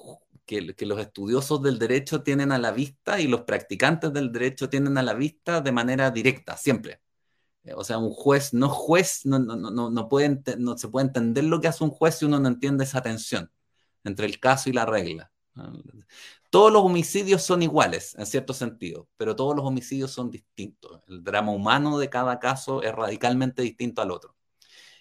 que, 0.46 0.60
los 0.86 0.98
estudiosos 1.00 1.62
del 1.62 1.78
derecho 1.78 2.22
tienen 2.22 2.52
a 2.52 2.58
la 2.58 2.72
vista 2.72 3.20
y 3.20 3.26
los 3.28 3.42
practicantes 3.42 4.12
del 4.12 4.32
derecho 4.32 4.68
tienen 4.68 4.98
a 4.98 5.02
la 5.02 5.14
vista 5.14 5.60
de 5.60 5.72
manera 5.72 6.10
directa, 6.10 6.56
siempre. 6.56 7.00
O 7.76 7.84
sea, 7.84 7.98
un 7.98 8.10
juez 8.10 8.52
no 8.52 8.68
juez, 8.68 9.24
no, 9.24 9.38
no, 9.38 9.56
no, 9.56 9.90
no, 9.90 10.08
puede, 10.08 10.42
no 10.58 10.76
se 10.76 10.88
puede 10.88 11.06
entender 11.06 11.44
lo 11.44 11.60
que 11.60 11.68
hace 11.68 11.82
un 11.82 11.90
juez 11.90 12.16
si 12.16 12.26
uno 12.26 12.38
no 12.38 12.48
entiende 12.48 12.84
esa 12.84 13.02
tensión 13.02 13.50
entre 14.04 14.26
el 14.26 14.38
caso 14.38 14.68
y 14.68 14.74
la 14.74 14.84
regla. 14.86 15.32
Todos 16.50 16.72
los 16.72 16.82
homicidios 16.82 17.42
son 17.42 17.62
iguales, 17.62 18.14
en 18.18 18.26
cierto 18.26 18.52
sentido, 18.54 19.08
pero 19.16 19.34
todos 19.34 19.56
los 19.56 19.64
homicidios 19.64 20.10
son 20.12 20.30
distintos. 20.30 21.00
El 21.08 21.24
drama 21.24 21.52
humano 21.52 21.98
de 21.98 22.10
cada 22.10 22.38
caso 22.38 22.82
es 22.82 22.94
radicalmente 22.94 23.62
distinto 23.62 24.02
al 24.02 24.10
otro. 24.10 24.36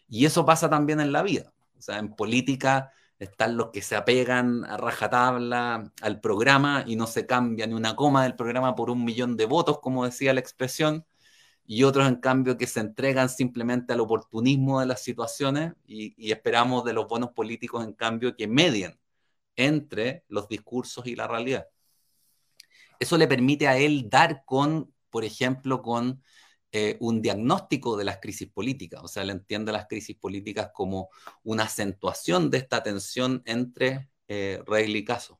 Y 0.08 0.26
eso 0.26 0.46
pasa 0.46 0.70
también 0.70 1.00
en 1.00 1.12
la 1.12 1.22
vida. 1.22 1.54
O 1.78 1.82
sea, 1.82 2.00
en 2.00 2.16
política 2.16 2.92
están 3.24 3.58
los 3.58 3.70
que 3.72 3.82
se 3.82 3.96
apegan 3.96 4.66
a 4.66 4.78
rajatabla 4.78 5.92
al 6.02 6.20
programa 6.22 6.84
y 6.88 6.96
no 6.96 7.08
se 7.08 7.26
cambia 7.26 7.68
ni 7.68 7.74
una 7.74 7.96
coma 7.96 8.24
del 8.24 8.36
programa 8.36 8.76
por 8.76 8.90
un 8.90 9.04
millón 9.04 9.38
de 9.38 9.46
votos, 9.46 9.80
como 9.80 10.06
decía 10.06 10.34
la 10.34 10.40
expresión, 10.40 11.06
y 11.66 11.84
otros 11.84 12.08
en 12.08 12.18
cambio 12.18 12.58
que 12.58 12.68
se 12.68 12.80
entregan 12.82 13.30
simplemente 13.30 13.94
al 13.94 14.02
oportunismo 14.02 14.80
de 14.80 14.86
las 14.86 15.02
situaciones 15.02 15.74
y, 15.88 16.32
esperamos 16.32 16.84
de 16.84 16.94
los 16.94 17.08
buenos 17.08 17.32
políticos 17.32 17.84
en 17.84 17.94
cambio 17.94 18.36
que 18.36 18.48
medien 18.48 19.00
entre 19.56 20.24
los 20.28 20.48
discursos 20.48 21.06
y 21.08 21.16
la 21.16 21.28
realidad. 21.28 21.68
Eso 23.00 23.18
le 23.18 23.28
permite 23.28 23.68
a 23.68 23.78
él 23.78 24.10
dar 24.10 24.44
con, 24.46 24.94
por 25.10 25.24
ejemplo, 25.26 25.82
con 25.82 26.22
eh, 26.74 26.98
un 27.00 27.22
diagnóstico 27.22 27.96
de 27.96 28.04
las 28.04 28.18
crisis 28.18 28.50
políticas, 28.50 29.02
o 29.04 29.08
sea, 29.08 29.24
él 29.24 29.30
entiende 29.30 29.72
las 29.72 29.88
crisis 29.88 30.18
políticas 30.18 30.72
como 30.74 31.10
una 31.44 31.64
acentuación 31.64 32.50
de 32.50 32.58
esta 32.58 32.84
tensión 32.84 33.42
entre 33.46 34.10
eh, 34.28 34.62
regla 34.68 34.98
y 34.98 35.06
caso. 35.06 35.40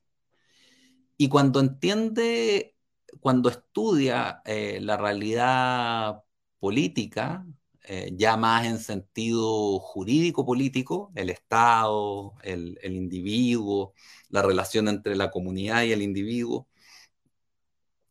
Y 1.16 1.28
cuando 1.28 1.60
entiende 1.60 2.74
cuando 3.20 3.48
estudia 3.48 4.42
eh, 4.44 4.78
la 4.80 4.96
realidad 4.96 6.22
política, 6.58 7.46
eh, 7.84 8.10
ya 8.14 8.36
más 8.36 8.66
en 8.66 8.78
sentido 8.78 9.78
jurídico-político, 9.80 11.12
el 11.14 11.30
Estado, 11.30 12.34
el, 12.42 12.78
individuo, 12.84 13.94
la 14.30 14.42
relación 14.42 14.88
entre 14.88 15.16
la 15.16 15.30
comunidad 15.30 15.82
y 15.84 15.92
el 15.92 16.02
individuo, 16.02 16.68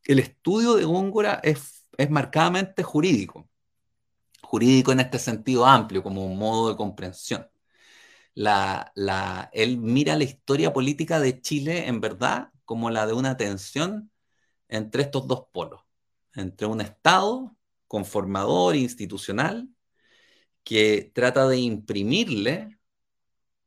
el 0.06 0.20
estudio 0.20 0.76
de 0.76 0.86
Góngora 0.86 1.40
es, 1.44 1.83
es 1.97 2.10
marcadamente 2.10 2.84
jurídico, 2.84 3.49
jurídico 4.41 4.91
en 4.91 5.01
este 5.01 5.19
sentido 5.19 5.65
amplio, 5.65 6.03
como 6.03 6.25
un 6.25 6.38
modo 6.38 6.69
de 6.69 6.77
comprensión. 6.77 7.47
La, 8.36 8.91
la, 8.95 9.49
él 9.53 9.77
mira 9.77 10.15
la 10.15 10.23
historia 10.23 10.73
política 10.73 11.19
de 11.19 11.41
Chile 11.41 11.88
en 11.88 12.01
verdad 12.01 12.51
como 12.65 12.89
la 12.89 13.06
de 13.06 13.13
una 13.13 13.38
tensión 13.38 14.12
entre 14.67 15.03
estos 15.03 15.27
dos 15.27 15.47
polos, 15.51 15.82
entre 16.36 16.67
un 16.67 16.82
Estado 16.82 17.56
conformador 17.88 18.75
institucional 18.75 19.69
que 20.63 21.12
trata 21.13 21.47
de 21.47 21.58
imprimirle, 21.60 22.79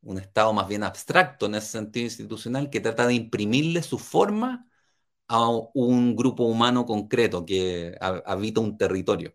un 0.03 0.19
Estado 0.19 0.53
más 0.53 0.69
bien 0.69 0.83
abstracto 0.83 1.47
en 1.47 1.57
ese 1.57 1.69
sentido 1.69 2.05
institucional, 2.07 2.71
que 2.71 2.81
trata 2.81 3.07
de 3.07 3.15
imprimirle 3.15 3.83
su 3.83 3.99
forma 3.99 4.66
a 5.29 5.49
un 5.75 6.17
grupo 6.17 6.45
humano 6.45 6.87
concreto 6.87 7.45
que 7.45 7.97
habita 8.01 8.61
un 8.61 8.79
territorio, 8.79 9.35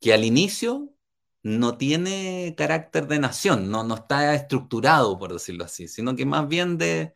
que 0.00 0.12
al 0.14 0.24
inicio 0.24 0.90
no 1.42 1.78
tiene 1.78 2.54
carácter 2.56 3.06
de 3.08 3.18
nación, 3.18 3.70
no, 3.70 3.84
no 3.84 3.94
está 3.96 4.34
estructurado, 4.34 5.18
por 5.18 5.32
decirlo 5.32 5.64
así, 5.64 5.88
sino 5.88 6.16
que 6.16 6.26
más 6.26 6.48
bien 6.48 6.78
de, 6.78 7.14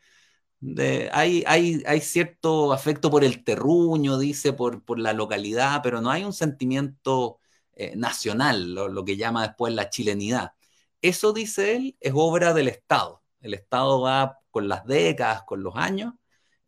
hay, 1.12 1.44
hay, 1.46 2.00
cierto 2.00 2.72
afecto 2.72 3.10
por 3.10 3.24
el 3.24 3.44
terruño, 3.44 4.18
dice, 4.18 4.52
por, 4.52 4.82
la 4.98 5.12
localidad, 5.12 5.80
pero 5.82 6.00
no 6.00 6.10
hay 6.10 6.24
un 6.24 6.32
sentimiento 6.32 7.40
eh, 7.74 7.94
nacional, 7.96 8.74
lo, 8.74 9.04
que 9.04 9.16
llama 9.16 9.46
después 9.46 9.74
la 9.74 9.90
chilenidad. 9.90 10.52
Eso, 11.02 11.32
dice 11.32 11.76
él, 11.76 11.96
es 12.00 12.12
obra 12.14 12.54
del 12.54 12.68
Estado. 12.68 13.22
El 13.40 13.54
Estado 13.54 14.00
va 14.00 14.38
con 14.50 14.68
las 14.68 14.86
décadas, 14.86 15.42
con 15.44 15.62
los 15.62 15.76
años, 15.76 16.14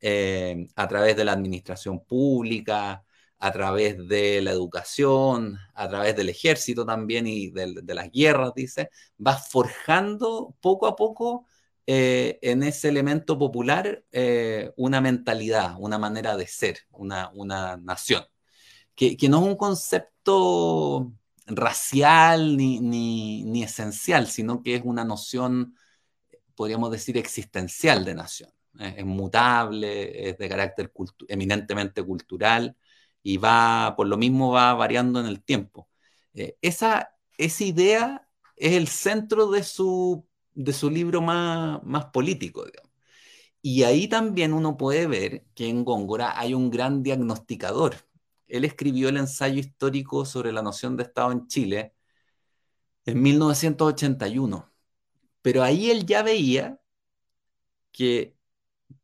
eh, 0.00 0.68
a 0.76 0.88
través 0.88 1.16
de 1.16 1.24
la 1.24 1.32
administración 1.32 2.04
pública, 2.04 3.04
a 3.38 3.52
través 3.52 4.08
de 4.08 4.40
la 4.42 4.50
educación, 4.52 5.58
a 5.74 5.88
través 5.88 6.16
del 6.16 6.28
ejército 6.28 6.86
también 6.86 7.26
y 7.26 7.50
de, 7.50 7.94
las 7.94 8.10
guerras, 8.10 8.52
dice, 8.54 8.90
va 9.24 9.36
forjando 9.36 10.56
poco 10.60 10.86
a 10.86 10.96
poco 10.96 11.46
eh, 11.86 12.38
en 12.42 12.62
ese 12.62 12.88
elemento 12.88 13.38
popular 13.38 14.04
eh, 14.12 14.72
una 14.76 15.00
mentalidad, 15.00 15.76
una 15.78 15.98
manera 15.98 16.36
de 16.36 16.46
ser, 16.46 16.80
una, 16.90 17.30
nación, 17.76 18.24
que, 18.94 19.16
no 19.28 19.38
es 19.40 19.44
un 19.44 19.56
concepto 19.56 21.12
racial 21.46 22.56
ni, 22.56 23.62
esencial, 23.62 24.26
sino 24.28 24.62
que 24.62 24.76
es 24.76 24.82
una 24.84 25.04
noción, 25.04 25.76
podríamos 26.54 26.90
decir, 26.90 27.18
existencial 27.18 28.04
de 28.04 28.14
nación. 28.14 28.50
Es, 28.80 29.04
mutable, 29.04 30.28
es 30.30 30.38
de 30.38 30.48
carácter 30.48 30.92
eminentemente 31.28 32.02
cultural 32.02 32.76
y 33.22 33.38
va, 33.38 33.94
por 33.96 34.06
lo 34.06 34.16
mismo, 34.16 34.52
va 34.52 34.74
variando 34.74 35.20
en 35.20 35.26
el 35.26 35.42
tiempo. 35.42 35.88
Eh, 36.34 36.56
esa, 36.62 37.16
esa 37.38 37.64
idea 37.64 38.28
es 38.56 38.72
el 38.74 38.88
centro 38.88 39.50
de 39.50 39.62
su 39.64 40.26
de 40.56 40.72
su 40.72 40.90
libro 40.90 41.22
más, 41.22 41.82
más 41.84 42.06
político. 42.06 42.64
Y 43.62 43.82
ahí 43.84 44.08
también 44.08 44.52
uno 44.54 44.76
puede 44.76 45.06
ver 45.06 45.44
que 45.54 45.68
en 45.68 45.84
Góngora 45.84 46.38
hay 46.38 46.54
un 46.54 46.70
gran 46.70 47.02
diagnosticador. 47.02 47.96
Él 48.48 48.64
escribió 48.64 49.08
el 49.08 49.18
ensayo 49.18 49.60
histórico 49.60 50.24
sobre 50.24 50.52
la 50.52 50.62
noción 50.62 50.96
de 50.96 51.04
Estado 51.04 51.32
en 51.32 51.46
Chile 51.48 51.94
en 53.06 53.22
1981. 53.22 54.70
Pero 55.42 55.62
ahí 55.62 55.90
él 55.90 56.06
ya 56.06 56.22
veía 56.22 56.80
que 57.92 58.35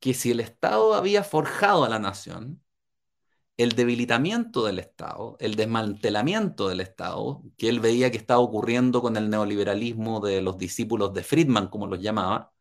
que 0.01 0.15
si 0.15 0.31
el 0.33 0.41
Estado 0.41 0.95
había 0.95 1.25
forjado 1.25 1.85
a 1.85 1.89
la 1.89 1.99
nación, 1.99 2.63
el 3.57 3.73
debilitamiento 3.73 4.65
del 4.65 4.79
Estado, 4.79 5.37
el 5.41 5.57
desmantelamiento 5.57 6.69
del 6.69 6.81
Estado, 6.81 7.43
que 7.57 7.69
él 7.69 7.81
veía 7.81 8.11
que 8.11 8.17
estaba 8.19 8.41
ocurriendo 8.41 9.03
con 9.03 9.17
el 9.17 9.31
neoliberalismo 9.31 10.21
de 10.21 10.43
los 10.43 10.59
discípulos 10.59 11.13
de 11.15 11.23
Friedman, 11.23 11.69
como 11.69 11.87
los 11.87 12.01
llamaba, 12.01 12.53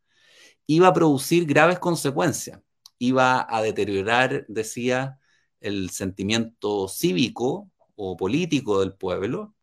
iba 0.68 0.88
a 0.88 0.94
producir 0.94 1.46
graves 1.46 1.80
consecuencias. 1.80 2.62
Iba 3.00 3.48
a 3.50 3.62
deteriorar, 3.64 4.46
decía, 4.48 5.20
el 5.62 5.90
sentimiento 5.92 6.88
cívico 6.88 7.72
o 7.96 8.18
político 8.18 8.80
del 8.82 8.94
pueblo 8.96 9.56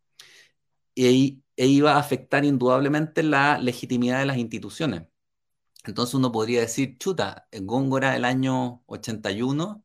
e, 0.95 1.39
e 1.55 1.67
iba 1.67 1.93
a 1.95 1.99
afectar 1.99 2.45
indudablemente 2.45 3.23
la 3.23 3.57
legitimidad 3.59 4.19
de 4.19 4.25
las 4.25 4.37
instituciones. 4.37 5.03
Entonces 5.89 6.15
uno 6.15 6.31
podría 6.31 6.61
decir, 6.61 6.97
chuta, 6.97 7.47
en 7.51 7.67
Góngora 7.67 8.15
el 8.15 8.25
año 8.25 8.83
81 8.87 9.83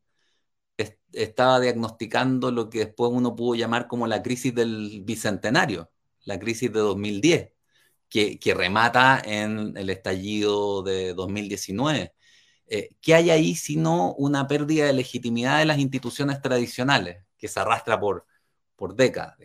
estaba 1.13 1.59
diagnosticando 1.59 2.51
lo 2.51 2.69
que 2.69 2.79
después 2.79 3.11
uno 3.13 3.35
pudo 3.35 3.55
llamar 3.55 3.87
como 3.87 4.07
la 4.07 4.21
crisis 4.23 4.53
del 4.55 5.01
bicentenario, 5.03 5.91
la 6.25 6.39
crisis 6.39 6.71
de 6.71 6.79
2010, 6.79 7.51
que, 8.09 8.39
que 8.39 8.53
remata 8.53 9.21
en 9.25 9.75
el 9.77 9.89
estallido 9.89 10.83
de 10.83 11.13
2019. 11.13 12.13
Eh, 12.67 12.89
¿Qué 13.01 13.15
hay 13.15 13.29
ahí 13.31 13.55
sino 13.55 14.13
una 14.15 14.47
pérdida 14.47 14.85
de 14.87 14.93
legitimidad 14.93 15.59
de 15.59 15.65
las 15.65 15.79
instituciones 15.79 16.41
tradicionales 16.41 17.23
que 17.37 17.47
se 17.47 17.59
arrastra 17.59 17.99
por, 17.99 18.25
por 18.75 18.95
décadas? 18.95 19.35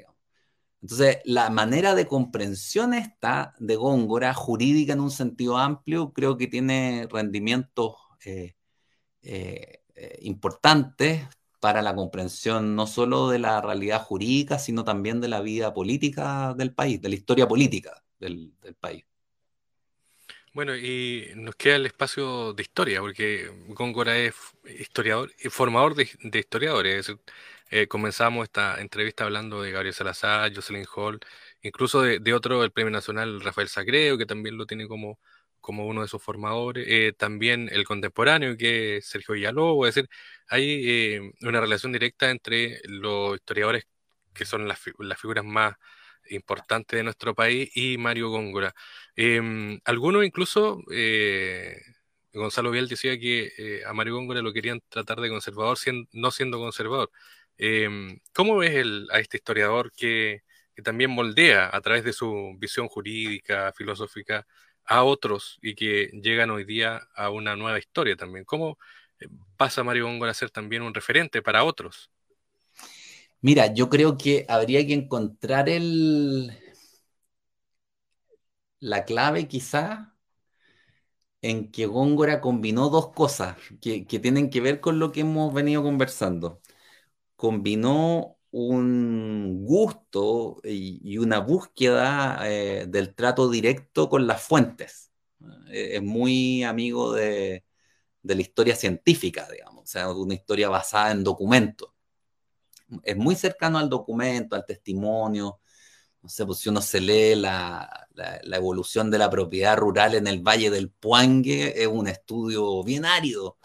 Entonces, 0.82 1.18
la 1.24 1.50
manera 1.50 1.94
de 1.94 2.06
comprensión 2.06 2.94
esta 2.94 3.54
de 3.58 3.76
Góngora, 3.76 4.32
jurídica 4.32 4.94
en 4.94 5.00
un 5.00 5.10
sentido 5.10 5.58
amplio, 5.58 6.12
creo 6.12 6.38
que 6.38 6.46
tiene 6.46 7.06
rendimientos 7.10 7.96
eh, 8.24 8.54
eh, 9.22 9.80
importantes 10.22 11.26
para 11.60 11.82
la 11.82 11.94
comprensión 11.94 12.74
no 12.74 12.86
solo 12.86 13.28
de 13.28 13.38
la 13.38 13.60
realidad 13.60 14.02
jurídica, 14.02 14.58
sino 14.58 14.82
también 14.82 15.20
de 15.20 15.28
la 15.28 15.42
vida 15.42 15.74
política 15.74 16.54
del 16.56 16.72
país, 16.72 17.00
de 17.02 17.10
la 17.10 17.14
historia 17.14 17.46
política 17.46 18.02
del, 18.18 18.54
país. 18.80 19.04
Bueno, 20.54 20.74
y 20.74 21.28
nos 21.36 21.54
queda 21.54 21.76
el 21.76 21.86
espacio 21.86 22.54
de 22.54 22.62
historia, 22.62 23.00
porque 23.00 23.50
Góngora 23.68 24.16
es 24.16 24.34
historiador, 24.78 25.30
formador 25.50 25.94
de, 25.94 26.38
historiadores. 26.38 27.12
Eh, 27.72 27.86
comenzamos 27.86 28.44
esta 28.44 28.80
entrevista 28.80 29.24
hablando 29.24 29.62
de 29.62 29.70
Gabriel 29.70 29.94
Salazar, 29.94 30.52
Jocelyn 30.52 30.86
Hall, 30.96 31.20
incluso 31.62 32.02
de, 32.02 32.34
otro, 32.34 32.64
el 32.64 32.72
Premio 32.72 32.90
Nacional 32.90 33.40
Rafael 33.40 33.68
Sacreo, 33.68 34.18
que 34.18 34.26
también 34.26 34.58
lo 34.58 34.66
tiene 34.66 34.88
como, 34.88 35.20
como 35.60 35.86
uno 35.86 36.02
de 36.02 36.08
sus 36.08 36.20
formadores, 36.22 36.84
eh, 36.88 37.12
también 37.16 37.68
el 37.72 37.84
contemporáneo 37.84 38.56
que 38.56 38.96
es 38.98 39.06
Sergio 39.08 39.34
Villalobos, 39.34 39.88
es 39.88 39.94
decir, 39.94 40.10
hay 40.48 40.64
eh, 41.16 41.32
una 41.42 41.60
relación 41.60 41.92
directa 41.92 42.30
entre 42.30 42.80
los 42.84 43.36
historiadores 43.36 43.84
que 44.34 44.44
son 44.44 44.66
las, 44.68 44.80
figuras 44.80 45.44
más 45.44 45.74
importantes 46.30 46.96
de 46.96 47.02
nuestro 47.04 47.34
país 47.34 47.70
y 47.76 47.98
Mario 47.98 48.30
Góngora. 48.30 48.74
Em, 49.16 49.78
algunos 49.84 50.24
incluso, 50.24 50.80
eh, 50.92 51.76
Gonzalo 52.32 52.70
Vial 52.70 52.88
decía 52.88 53.18
que 53.18 53.82
a 53.86 53.92
Mario 53.92 54.14
Góngora 54.14 54.40
lo 54.42 54.52
querían 54.52 54.80
tratar 54.88 55.20
de 55.20 55.28
conservador 55.28 55.76
no 56.12 56.30
siendo 56.30 56.58
conservador. 56.58 57.10
Em, 57.62 58.18
¿Cómo 58.32 58.56
ves 58.56 58.74
a 59.12 59.20
este 59.20 59.36
historiador 59.36 59.92
que, 59.92 60.42
también 60.82 61.10
moldea 61.10 61.68
a 61.70 61.80
través 61.82 62.04
de 62.04 62.14
su 62.14 62.54
visión 62.58 62.88
jurídica, 62.88 63.70
filosófica, 63.76 64.46
a 64.86 65.04
otros 65.04 65.58
y 65.60 65.74
que 65.74 66.06
llegan 66.22 66.48
hoy 66.50 66.64
día 66.64 67.02
a 67.14 67.28
una 67.28 67.56
nueva 67.56 67.78
historia 67.78 68.16
también. 68.16 68.46
¿Cómo 68.46 68.78
eh, 69.20 69.28
pasa 69.58 69.84
Mario 69.84 70.06
Góngora 70.06 70.30
a 70.30 70.34
ser 70.34 70.50
también 70.50 70.80
un 70.80 70.94
referente 70.94 71.42
para 71.42 71.64
otros? 71.64 72.10
Mira, 73.42 73.74
yo 73.74 73.90
creo 73.90 74.16
que 74.16 74.46
habría 74.48 74.86
que 74.86 74.94
encontrar 74.94 75.68
el, 75.68 76.50
la 78.80 79.04
clave 79.04 79.48
quizá 79.48 80.14
en 81.42 81.70
que 81.70 81.86
Góngora 81.86 82.40
combinó 82.40 82.88
dos 82.88 83.12
cosas 83.12 83.56
que, 83.80 84.02
tienen 84.04 84.50
que 84.50 84.60
ver 84.60 84.80
con 84.80 84.98
lo 84.98 85.12
que 85.12 85.20
hemos 85.20 85.52
venido 85.52 85.82
conversando. 85.82 86.60
Combinó 87.40 88.36
un 88.50 89.64
gusto 89.64 90.60
y, 90.62 91.16
una 91.16 91.38
búsqueda 91.38 92.38
eh, 92.44 92.84
del 92.86 93.14
trato 93.14 93.48
directo 93.48 94.10
con 94.10 94.26
las 94.26 94.42
fuentes. 94.42 95.10
Eh, 95.70 95.92
es 95.94 96.02
muy 96.02 96.64
amigo 96.64 97.14
de, 97.14 97.64
la 98.22 98.34
historia 98.42 98.76
científica, 98.76 99.48
digamos, 99.50 99.84
o 99.84 99.86
sea, 99.86 100.10
una 100.12 100.34
historia 100.34 100.68
basada 100.68 101.12
en 101.12 101.24
documentos. 101.24 101.90
Es 103.04 103.16
muy 103.16 103.34
cercano 103.36 103.78
al 103.78 103.88
documento, 103.88 104.54
al 104.54 104.66
testimonio. 104.66 105.60
No 106.22 106.28
sé, 106.28 106.44
pues 106.44 106.58
si 106.58 106.68
uno 106.68 106.82
se 106.82 107.00
lee 107.00 107.36
la, 107.36 108.06
evolución 108.52 109.10
de 109.10 109.16
la 109.16 109.30
propiedad 109.30 109.78
rural 109.78 110.14
en 110.14 110.26
el 110.26 110.40
Valle 110.42 110.70
del 110.70 110.90
Puangue, 110.90 111.82
es 111.82 111.86
un 111.86 112.06
estudio 112.06 112.84
bien 112.84 113.06
árido. 113.06 113.56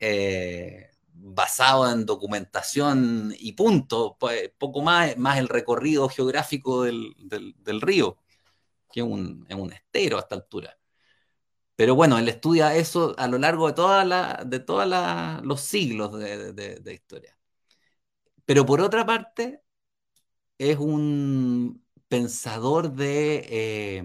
Eh, 0.00 0.91
basado 1.22 1.90
en 1.92 2.04
documentación 2.06 3.34
y 3.38 3.52
punto, 3.52 4.16
pues, 4.18 4.50
poco 4.58 4.82
más, 4.82 5.16
más 5.16 5.38
el 5.38 5.48
recorrido 5.48 6.08
geográfico 6.08 6.82
del, 6.84 7.14
río, 7.80 8.18
que 8.92 9.00
es 9.00 9.06
un, 9.06 9.46
estero 9.72 10.18
a 10.18 10.20
esta 10.20 10.34
altura. 10.36 10.78
Pero 11.76 11.94
bueno, 11.94 12.18
él 12.18 12.28
estudia 12.28 12.76
eso 12.76 13.14
a 13.18 13.28
lo 13.28 13.38
largo 13.38 13.66
de, 13.68 13.74
toda 13.74 14.44
de 14.44 14.60
todos 14.60 14.86
los 15.44 15.60
siglos 15.60 16.12
de, 16.18 16.92
historia. 16.92 17.36
Pero 18.44 18.66
por 18.66 18.80
otra 18.80 19.06
parte, 19.06 19.62
es 20.58 20.78
un 20.78 21.84
pensador 22.08 22.92
de, 22.92 23.46
eh, 23.48 24.02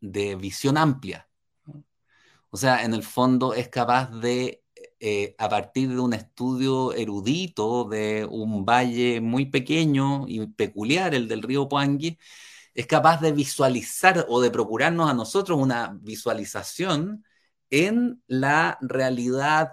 de 0.00 0.36
visión 0.36 0.76
amplia. 0.76 1.28
O 2.50 2.56
sea, 2.56 2.84
en 2.84 2.94
el 2.94 3.02
fondo 3.02 3.54
es 3.54 3.68
capaz 3.68 4.10
de 4.10 4.61
eh, 5.04 5.34
a 5.38 5.48
partir 5.48 5.88
de 5.88 5.98
un 6.00 6.14
estudio 6.14 6.94
erudito 6.94 7.84
de 7.88 8.24
un 8.24 8.64
valle 8.64 9.20
muy 9.20 9.46
pequeño 9.46 10.26
y 10.28 10.46
peculiar, 10.46 11.12
el 11.14 11.26
del 11.28 11.42
río 11.42 11.68
Puangui, 11.68 12.18
es 12.74 12.86
capaz 12.86 13.20
de 13.20 13.32
visualizar 13.32 14.26
o 14.28 14.40
de 14.40 14.50
procurarnos 14.52 15.10
a 15.10 15.14
nosotros 15.14 15.58
una 15.58 15.98
visualización 16.02 17.24
en 17.70 18.22
la 18.28 18.78
realidad, 18.80 19.72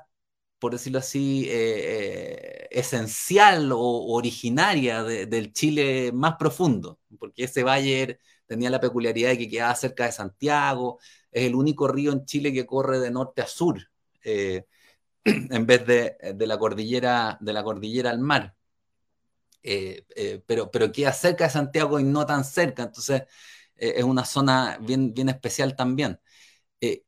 por 0.59 0.73
decirlo 0.73 0.99
así, 0.99 1.45
eh, 1.47 2.63
eh, 2.63 2.67
esencial 2.71 3.71
o 3.71 3.79
originaria 4.13 5.03
del 5.03 5.53
Chile 5.53 6.11
más 6.11 6.35
profundo, 6.37 6.99
porque 7.19 7.43
ese 7.45 7.63
valle 7.63 8.19
tenía 8.47 8.69
la 8.71 8.79
peculiaridad 8.81 9.29
de 9.29 9.37
que 9.37 9.49
quedaba 9.49 9.75
cerca 9.75 10.05
de 10.05 10.11
Santiago, 10.11 10.99
es 11.31 11.43
el 11.45 11.55
único 11.55 11.87
río 11.87 12.11
en 12.13 12.25
Chile 12.25 12.51
que 12.53 12.65
corre 12.65 12.99
de 12.99 13.11
norte 13.11 13.41
a 13.43 13.47
sur. 13.47 13.79
en 15.25 15.65
vez 15.65 15.85
de, 15.85 16.17
la 16.47 16.57
cordillera, 16.57 17.37
de 17.41 17.53
la 17.53 17.63
cordillera 17.63 18.09
al 18.09 18.19
mar. 18.19 18.55
Eh, 19.63 20.05
eh, 20.15 20.41
pero, 20.45 20.71
pero 20.71 20.91
queda 20.91 21.11
cerca 21.11 21.45
de 21.45 21.49
Santiago 21.49 21.99
y 21.99 22.03
no 22.03 22.25
tan 22.25 22.45
cerca, 22.45 22.83
entonces 22.83 23.23
eh, 23.75 23.95
es 23.97 24.03
una 24.03 24.25
zona 24.25 24.77
bien, 24.81 25.13
bien 25.13 25.29
especial 25.29 25.75
también. 25.75 26.19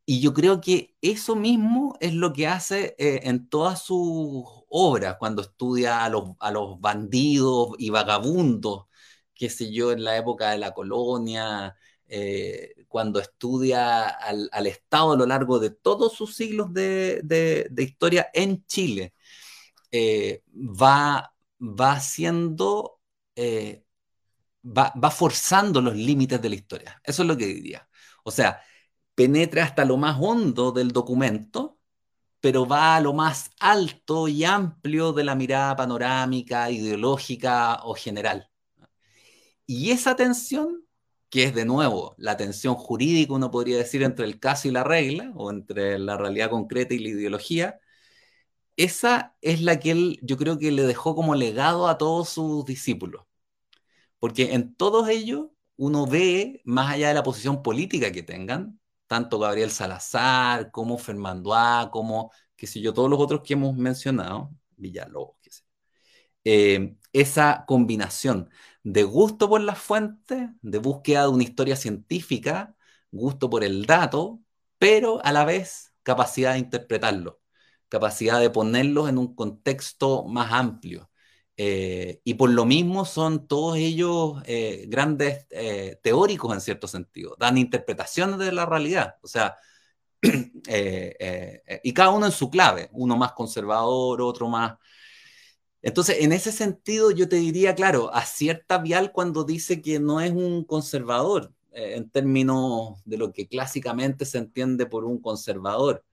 y 0.05 0.21
yo 0.21 0.33
creo 0.33 0.59
que 0.61 0.95
eso 1.01 1.35
mismo 1.35 1.97
es 2.01 2.13
lo 2.13 2.33
que 2.33 2.47
hace 2.47 2.95
en 2.97 3.47
todas 3.49 3.83
sus 3.83 4.43
obras, 4.69 5.17
cuando 5.19 5.41
estudia 5.43 6.03
a 6.05 6.09
los, 6.09 6.31
a 6.39 6.51
los 6.51 6.79
bandidos 6.81 7.75
y 7.77 7.89
vagabundos, 7.89 8.87
qué 9.33 9.49
sé 9.49 9.71
yo, 9.71 9.91
en 9.91 10.03
la 10.03 10.17
época 10.17 10.51
de 10.51 10.57
la 10.59 10.73
colonia, 10.73 11.75
eh, 12.13 12.85
cuando 12.89 13.21
estudia 13.21 14.09
al, 14.09 14.67
Estado 14.67 15.13
a 15.13 15.17
lo 15.17 15.25
largo 15.25 15.59
de 15.59 15.69
todos 15.71 16.13
sus 16.13 16.35
siglos 16.35 16.73
de, 16.73 17.69
historia 17.77 18.29
en 18.33 18.65
Chile, 18.65 19.13
eh, 19.91 20.43
va, 20.53 21.33
va 21.61 21.93
haciendo, 21.93 22.99
eh, 23.35 23.85
va, 24.65 24.93
va, 25.01 25.11
forzando 25.11 25.81
los 25.81 25.95
límites 25.95 26.41
de 26.41 26.49
la 26.49 26.55
historia. 26.55 27.01
Eso 27.03 27.21
es 27.23 27.27
lo 27.29 27.37
que 27.37 27.45
diría. 27.47 27.87
O 28.25 28.31
sea, 28.31 28.61
penetra 29.15 29.63
hasta 29.63 29.85
lo 29.85 29.97
más 29.97 30.17
hondo 30.19 30.71
del 30.73 30.91
documento, 30.91 31.79
pero 32.41 32.65
va 32.67 32.97
a 32.97 33.01
lo 33.01 33.13
más 33.13 33.51
alto 33.59 34.27
y 34.27 34.43
amplio 34.45 35.13
de 35.13 35.23
la 35.23 35.35
mirada 35.35 35.75
panorámica, 35.77 36.69
ideológica 36.71 37.81
o 37.85 37.95
general. 37.95 38.49
Y 39.65 39.91
esa 39.91 40.15
tensión 40.15 40.85
que 41.31 41.45
es 41.45 41.55
de 41.55 41.65
nuevo 41.65 42.15
la 42.19 42.37
tensión 42.37 42.75
jurídica, 42.75 43.33
uno 43.33 43.51
podría 43.51 43.77
decir, 43.77 44.03
entre 44.03 44.25
el 44.25 44.39
caso 44.39 44.67
y 44.69 44.71
la 44.71 44.83
regla, 44.85 45.33
o 45.35 45.51
entre 45.51 45.99
la 45.99 46.17
realidad 46.17 46.51
concreta 46.51 46.93
y 46.95 46.99
la 46.99 47.09
ideología, 47.09 47.79
esa 48.77 49.35
es 49.41 49.61
la 49.61 49.79
que 49.79 49.91
él 49.91 50.19
yo 50.23 50.37
creo 50.37 50.57
que 50.59 50.71
le 50.71 50.83
dejó 50.83 51.15
como 51.15 51.35
legado 51.35 51.87
a 51.87 51.97
todos 51.97 52.29
sus 52.29 52.65
discípulos. 52.65 53.25
Porque 54.19 54.53
en 54.53 54.75
todos 54.75 55.09
ellos 55.09 55.47
uno 55.77 56.05
ve, 56.07 56.61
más 56.65 56.91
allá 56.91 57.09
de 57.09 57.13
la 57.15 57.23
posición 57.23 57.63
política 57.63 58.11
que 58.11 58.23
tengan, 58.23 58.79
tanto 59.07 59.39
Gabriel 59.39 59.71
Salazar 59.71 60.71
como 60.71 60.97
Fernando 60.97 61.53
A, 61.55 61.89
como, 61.91 62.31
qué 62.55 62.67
sé 62.67 62.81
yo, 62.81 62.93
todos 62.93 63.09
los 63.09 63.19
otros 63.19 63.41
que 63.43 63.53
hemos 63.53 63.75
mencionado, 63.77 64.51
Villalobos. 64.77 65.37
Eh, 66.43 66.95
esa 67.13 67.65
combinación 67.67 68.49
de 68.83 69.03
gusto 69.03 69.49
por 69.49 69.61
las 69.61 69.79
fuentes, 69.79 70.49
de 70.61 70.77
búsqueda 70.79 71.23
de 71.23 71.29
una 71.29 71.43
historia 71.43 71.75
científica, 71.75 72.75
gusto 73.11 73.49
por 73.49 73.63
el 73.63 73.85
dato, 73.85 74.41
pero 74.77 75.23
a 75.23 75.31
la 75.31 75.45
vez 75.45 75.93
capacidad 76.03 76.53
de 76.53 76.59
interpretarlo, 76.59 77.41
capacidad 77.89 78.39
de 78.39 78.49
ponerlos 78.49 79.09
en 79.09 79.17
un 79.17 79.35
contexto 79.35 80.23
más 80.25 80.51
amplio. 80.53 81.09
Eh, 81.57 82.21
y 82.23 82.35
por 82.35 82.49
lo 82.49 82.65
mismo 82.65 83.05
son 83.05 83.47
todos 83.47 83.77
ellos 83.77 84.41
eh, 84.45 84.85
grandes 84.87 85.45
eh, 85.51 85.99
teóricos 86.01 86.53
en 86.53 86.61
cierto 86.61 86.87
sentido, 86.87 87.35
dan 87.37 87.57
interpretaciones 87.57 88.39
de 88.39 88.51
la 88.51 88.65
realidad, 88.65 89.17
o 89.21 89.27
sea, 89.27 89.57
y 91.83 91.93
cada 91.93 92.09
uno 92.11 92.25
en 92.27 92.31
su 92.31 92.49
clave, 92.49 92.89
uno 92.93 93.17
más 93.17 93.33
conservador, 93.33 94.21
otro 94.21 94.47
más 94.47 94.77
entonces, 95.81 96.17
en 96.19 96.31
ese 96.31 96.51
sentido, 96.51 97.11
yo 97.11 97.27
te 97.27 97.37
diría, 97.37 97.73
claro, 97.75 98.13
acierta 98.13 98.77
Vial 98.77 99.11
cuando 99.11 99.43
dice 99.43 99.81
que 99.81 99.99
no 99.99 100.21
es 100.21 100.31
un 100.31 100.63
conservador, 100.63 101.53
eh, 101.71 101.95
en 101.95 102.09
términos 102.09 103.01
de 103.05 103.17
lo 103.17 103.33
que 103.33 103.47
clásicamente 103.47 104.25
se 104.25 104.37
entiende 104.37 104.85
por 104.85 105.05
un 105.05 105.19
conservador. 105.21 106.05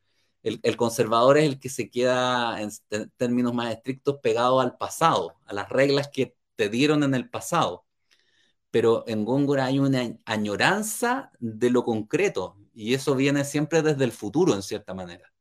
El, 0.42 0.76
conservador 0.76 1.36
es 1.38 1.44
el 1.44 1.58
que 1.60 1.68
se 1.68 1.90
queda, 1.90 2.62
en 2.62 2.70
términos 3.16 3.52
más 3.54 3.72
estrictos, 3.74 4.18
pegado 4.22 4.60
al 4.60 4.76
pasado, 4.78 5.34
a 5.46 5.52
las 5.52 5.68
reglas 5.68 6.08
que 6.08 6.36
te 6.56 6.68
dieron 6.70 7.02
en 7.02 7.14
el 7.14 7.28
pasado. 7.28 7.84
Pero 8.70 9.04
en 9.06 9.24
Góngora 9.24 9.66
hay 9.66 9.78
una 9.78 10.16
añoranza 10.26 11.32
de 11.40 11.70
lo 11.70 11.84
concreto, 11.84 12.56
y 12.74 12.94
eso 12.94 13.14
viene 13.14 13.44
siempre 13.44 13.82
desde 13.82 14.04
el 14.04 14.12
futuro, 14.12 14.54
en 14.54 14.62
cierta 14.62 14.94
manera. 14.94 15.32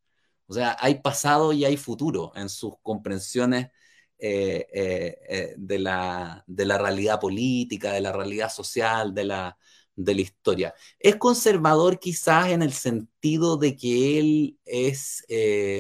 O 0.48 0.54
sea, 0.54 0.78
hay 0.80 1.02
pasado 1.02 1.54
y 1.54 1.66
hay 1.66 1.78
futuro 1.78 2.32
en 2.36 2.50
sus 2.50 2.74
comprensiones 2.82 3.70
eh, 4.20 4.68
eh, 4.74 5.18
eh, 5.30 5.54
de, 5.58 5.80
la, 5.80 6.44
de, 6.48 6.66
la, 6.66 6.78
realidad 6.78 7.20
política, 7.20 7.94
de 7.94 8.02
la 8.02 8.12
realidad 8.12 8.50
social, 8.50 9.14
de 9.14 9.26
la, 9.26 9.58
de 9.96 10.16
la 10.16 10.22
historia. 10.22 10.74
Es 11.00 11.18
conservador 11.18 12.00
quizás 12.00 12.50
en 12.50 12.64
el 12.64 12.74
sentido 12.74 13.58
de 13.58 13.76
que 13.76 14.20
él 14.20 14.60
es 14.66 15.24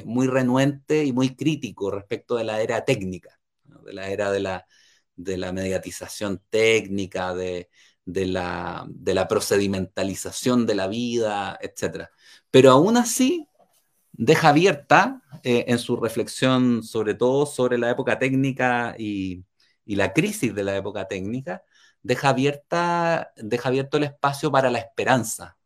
muy 0.05 0.27
renuente 0.27 1.03
y 1.03 1.13
muy 1.13 1.35
crítico 1.35 1.91
respecto 1.91 2.35
de 2.35 2.43
la 2.43 2.61
era 2.61 2.85
técnica, 2.85 3.39
de 3.63 3.93
la 3.93 4.09
era 4.09 4.31
de 4.31 4.39
la, 4.39 4.67
de 5.15 5.37
la 5.37 5.51
mediatización 5.51 6.41
técnica, 6.49 7.33
de, 7.33 7.69
de, 8.05 8.25
la, 8.27 8.85
de 8.89 9.13
la 9.15 9.27
procedimentalización 9.27 10.65
de 10.65 10.75
la 10.75 10.87
vida, 10.87 11.57
etc. 11.61 12.09
Pero 12.51 12.71
aún 12.71 12.97
así 12.97 13.47
deja 14.17 14.49
abierta 14.49 15.21
eh, 15.43 15.65
en 15.67 15.79
su 15.79 15.95
reflexión, 15.95 16.83
sobre 16.83 17.13
todo 17.13 17.45
sobre 17.45 17.77
la 17.77 17.89
época 17.91 18.19
técnica 18.19 18.95
y, 18.97 19.43
la 19.85 20.11
crisis 20.11 20.53
de 20.53 20.63
la 20.63 20.75
época 20.75 21.07
técnica, 21.07 21.63
deja, 22.03 22.29
abierta, 22.29 23.31
deja 23.37 23.69
abierto 23.69 23.95
el 23.95 24.03
espacio 24.03 24.51
para 24.51 24.69
la 24.69 24.79
esperanza, 24.79 25.57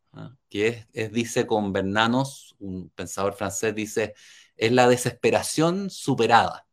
que 0.48 0.86
es, 0.94 1.12
dice 1.12 1.48
con 1.48 1.74
Bernanos, 1.74 2.56
un 2.60 2.90
pensador 2.90 3.34
francés, 3.34 3.74
dice, 3.74 4.14
es 4.56 4.72
la 4.72 4.88
desesperación 4.88 5.90
superada. 5.90 6.68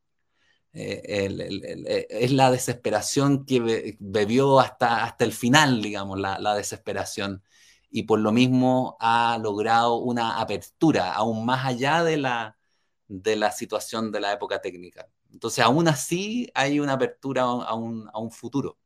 Eh, 0.75 1.01
eh, 1.07 2.07
es 2.11 2.33
la 2.33 2.51
desesperación 2.51 3.47
que 3.47 3.97
bebió 3.99 4.61
hasta, 4.61 5.05
hasta 5.05 5.25
el 5.25 5.33
final, 5.33 5.81
digamos, 5.81 6.19
la 6.19 6.55
desesperación 6.55 7.43
y 7.91 8.05
por 8.05 8.21
lo 8.21 8.33
mismo 8.33 8.97
ha 9.01 9.39
logrado 9.43 9.97
una 9.97 10.41
apertura 10.41 11.13
aún 11.15 11.47
más 11.47 11.65
allá 11.67 12.05
de 12.05 12.17
la, 12.19 12.59
de 13.09 13.37
la 13.37 13.51
situación 13.53 14.13
de 14.13 14.21
la 14.21 14.33
época 14.33 14.61
técnica. 14.61 15.09
Entonces, 15.33 15.65
aún 15.65 15.89
así 15.89 16.51
hay 16.55 16.81
una 16.81 16.95
apertura 16.95 17.43
a 17.43 17.75
un, 17.75 18.09
a 18.13 18.19
un 18.19 18.31
futuro. 18.31 18.79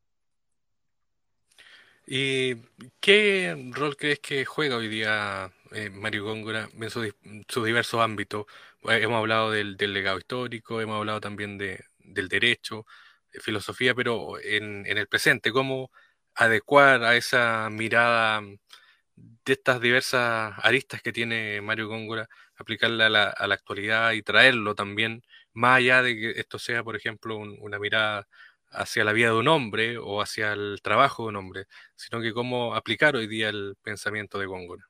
¿Y 2.05 2.55
qué 2.99 3.55
rol 3.71 3.95
crees 3.95 4.19
que 4.19 4.43
juega 4.45 4.75
hoy 4.77 4.89
día 4.89 5.51
eh, 5.71 5.89
Mario 5.89 6.25
Góngora 6.25 6.69
en 6.73 6.89
sus 7.47 7.65
diversos 7.65 8.01
ámbitos? 8.01 8.45
Eh, 8.83 8.99
hemos 9.03 9.17
hablado 9.19 9.51
del, 9.51 9.77
del, 9.77 9.93
legado 9.93 10.17
histórico, 10.17 10.81
hemos 10.81 10.97
hablado 10.97 11.21
también 11.21 11.57
de, 11.57 11.83
del 11.99 12.27
derecho, 12.27 12.85
de 13.31 13.39
filosofía, 13.39 13.95
pero 13.95 14.37
en, 14.39 14.85
en 14.85 14.97
el 14.97 15.07
presente, 15.07 15.51
¿cómo 15.53 15.91
adecuar 16.35 17.03
a 17.03 17.15
esa 17.15 17.69
mirada 17.71 18.41
de 19.15 19.53
estas 19.53 19.81
diversas 19.81 20.53
aristas 20.61 21.01
que 21.01 21.13
tiene 21.13 21.61
Mario 21.61 21.87
Góngora, 21.87 22.29
aplicarla 22.55 23.07
a 23.07 23.47
la, 23.47 23.55
actualidad 23.55 24.13
y 24.13 24.23
traerlo 24.23 24.75
también, 24.75 25.23
más 25.53 25.77
allá 25.77 26.01
de 26.01 26.15
que 26.15 26.31
esto 26.39 26.59
sea, 26.59 26.83
por 26.83 26.95
ejemplo, 26.95 27.37
una 27.37 27.79
mirada 27.79 28.27
hacia 28.71 29.03
la 29.03 29.13
vida 29.13 29.29
de 29.29 29.35
un 29.35 29.47
hombre 29.47 29.97
o 29.97 30.21
hacia 30.21 30.53
el 30.53 30.79
trabajo 30.81 31.23
de 31.23 31.29
un 31.29 31.35
hombre, 31.37 31.65
sino 31.95 32.21
que 32.21 32.33
cómo 32.33 32.75
aplicar 32.75 33.15
hoy 33.15 33.27
día 33.27 33.49
el 33.49 33.75
pensamiento 33.83 34.39
de 34.39 34.47
Góngora. 34.47 34.87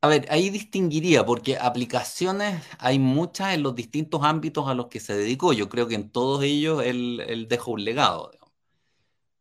A 0.00 0.06
ver, 0.08 0.26
ahí 0.30 0.50
distinguiría, 0.50 1.26
porque 1.26 1.58
aplicaciones 1.58 2.64
hay 2.78 3.00
muchas 3.00 3.54
en 3.54 3.64
los 3.64 3.74
distintos 3.74 4.22
ámbitos 4.22 4.68
a 4.68 4.74
los 4.74 4.86
que 4.86 5.00
se 5.00 5.16
dedicó. 5.16 5.52
Yo 5.52 5.68
creo 5.68 5.88
que 5.88 5.96
en 5.96 6.10
todos 6.10 6.44
ellos 6.44 6.84
él, 6.84 7.20
él 7.26 7.48
dejó 7.48 7.72
un 7.72 7.84
legado 7.84 8.30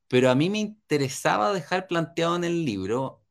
pero 0.07 0.29
a 0.29 0.35
mí 0.35 0.49
me 0.49 0.59
interesaba 0.59 1.53
dejar 1.53 1.87
planteado 1.87 2.35
en 2.35 2.43
el 2.43 2.65
libro, 2.65 3.23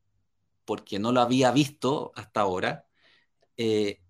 porque 0.65 0.99
no 0.99 1.13
lo 1.13 1.21
había 1.21 1.51
visto 1.53 2.13
hasta 2.17 2.41
ahora, 2.41 2.87
eh, 3.57 4.03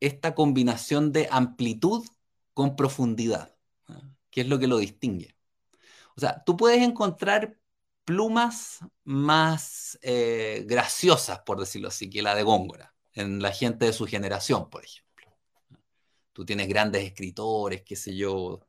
esta 0.00 0.34
combinación 0.34 1.12
de 1.12 1.28
amplitud 1.30 2.06
con 2.54 2.76
profundidad, 2.76 3.56
que 4.30 4.42
es 4.42 4.48
lo 4.48 4.58
que 4.58 4.66
lo 4.68 4.78
distingue. 4.78 5.36
O 6.16 6.20
sea, 6.20 6.42
tú 6.44 6.56
puedes 6.56 6.82
encontrar 6.82 7.58
plumas 8.04 8.80
más 9.04 9.98
eh, 10.02 10.64
graciosas, 10.66 11.40
por 11.40 11.60
decirlo 11.60 11.88
así, 11.88 12.08
que 12.10 12.22
la 12.22 12.34
de 12.34 12.42
Góngora, 12.42 12.94
en 13.12 13.42
la 13.42 13.52
gente 13.52 13.86
de 13.86 13.92
su 13.92 14.06
generación, 14.06 14.70
por 14.70 14.84
ejemplo. 14.84 15.08
Tú 16.32 16.44
tienes 16.44 16.68
grandes 16.68 17.04
escritores, 17.04 17.82
qué 17.82 17.96
sé 17.96 18.16
yo, 18.16 18.60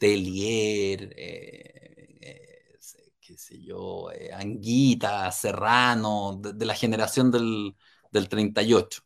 Telier, 0.00 1.12
eh, 1.16 2.78
qué 3.20 3.36
sé 3.38 3.60
yo, 3.62 4.10
eh, 4.12 4.30
Anguita, 4.32 5.30
Serrano, 5.30 6.40
de, 6.42 6.66
la 6.66 6.74
generación 6.74 7.30
del, 7.30 7.76
38. 8.28 9.02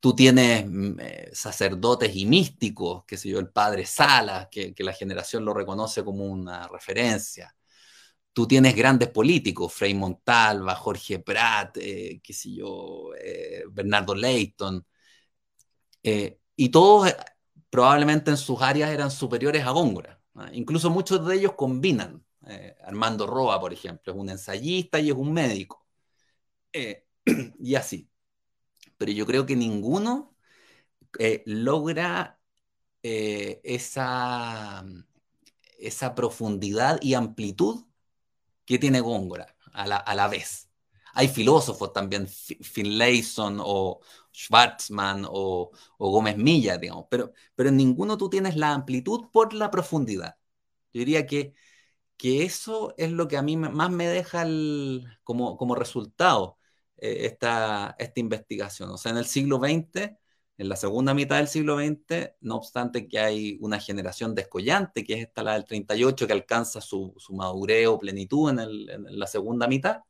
Tú 0.00 0.14
tienes 0.14 0.66
mm, 0.66 1.00
eh, 1.00 1.30
sacerdotes 1.32 2.14
y 2.16 2.26
místicos, 2.26 3.04
qué 3.06 3.16
sé 3.16 3.28
yo, 3.30 3.38
el 3.38 3.50
padre 3.50 3.86
Salas, 3.86 4.48
que, 4.50 4.74
la 4.78 4.92
generación 4.92 5.44
lo 5.44 5.54
reconoce 5.54 6.04
como 6.04 6.24
una 6.26 6.68
referencia. 6.68 7.54
Tú 8.32 8.46
tienes 8.48 8.74
grandes 8.76 9.10
políticos, 9.10 9.72
Frei 9.74 9.94
Montalva, 9.94 10.74
Jorge 10.76 11.20
Prat, 11.20 11.76
eh, 11.78 12.20
qué 12.22 12.32
sé 12.32 12.52
yo, 12.54 13.10
Bernardo 13.70 14.14
Leighton, 14.14 14.84
y 16.56 16.68
todos 16.70 17.14
probablemente 17.70 18.30
en 18.30 18.36
sus 18.36 18.60
áreas 18.62 18.90
eran 18.90 19.10
superiores 19.10 19.64
a 19.64 19.70
Góngora. 19.70 20.20
Incluso 20.52 20.90
muchos 20.90 21.26
de 21.26 21.36
ellos 21.36 21.54
combinan 21.54 22.24
eh, 22.46 22.76
Armando 22.84 23.26
Roa, 23.26 23.60
por 23.60 23.72
ejemplo, 23.72 24.12
es 24.12 24.18
un 24.18 24.30
ensayista 24.30 24.98
y 25.00 25.10
es 25.10 25.16
un 25.16 25.32
médico. 25.32 25.86
Eh, 26.72 27.06
y 27.58 27.74
así. 27.74 28.10
Pero 28.96 29.12
yo 29.12 29.26
creo 29.26 29.46
que 29.46 29.56
ninguno 29.56 30.36
eh, 31.18 31.42
logra 31.46 32.38
esa, 33.02 34.84
esa 35.78 36.14
profundidad 36.14 36.98
y 37.02 37.14
amplitud 37.14 37.86
que 38.66 38.78
tiene 38.78 39.00
Góngora 39.00 39.56
a 39.72 39.86
la, 40.14 40.28
vez. 40.28 40.68
Hay 41.14 41.28
filósofos 41.28 41.92
también, 41.92 42.28
Finlayson 42.28 43.58
o 43.60 44.00
Schwarzman 44.32 45.26
o, 45.28 45.70
o, 45.98 46.10
Gómez 46.10 46.36
Milla, 46.36 46.78
digamos, 46.78 47.06
pero, 47.10 47.32
pero 47.54 47.68
en 47.70 47.76
ninguno 47.76 48.16
tú 48.16 48.30
tienes 48.30 48.56
la 48.56 48.72
amplitud 48.72 49.30
por 49.32 49.54
la 49.54 49.70
profundidad. 49.70 50.36
Yo 50.92 51.00
diría 51.00 51.26
que 51.26 51.54
que 52.20 52.44
eso 52.44 52.94
es 52.98 53.10
lo 53.12 53.28
que 53.28 53.38
a 53.38 53.42
mí 53.42 53.56
más 53.56 53.90
me 53.90 54.06
deja 54.06 54.44
como, 55.24 55.56
como 55.56 55.74
resultado 55.74 56.58
eh, 56.98 57.26
esta, 57.26 57.96
esta 57.98 58.20
investigación. 58.20 58.90
O 58.90 58.98
sea, 58.98 59.12
en 59.12 59.18
el 59.18 59.24
siglo 59.26 59.58
XX, 59.58 60.18
en 60.58 60.68
la 60.68 60.76
segunda 60.76 61.14
mitad 61.14 61.38
del 61.38 61.48
siglo 61.48 61.78
XX, 61.78 62.34
no 62.42 62.56
obstante 62.56 63.08
que 63.08 63.18
hay 63.20 63.58
una 63.62 63.80
generación 63.80 64.34
descollante, 64.34 65.04
que 65.04 65.14
es 65.14 65.20
esta 65.28 65.42
la 65.42 65.54
del 65.54 65.64
38, 65.64 66.26
que 66.26 66.32
alcanza 66.34 66.80
su, 66.82 67.14
su 67.18 67.32
madurez 67.34 67.86
o 67.88 67.98
plenitud 67.98 68.50
en, 68.50 68.60
en, 68.60 69.18
la 69.18 69.26
segunda 69.26 69.66
mitad, 69.66 70.02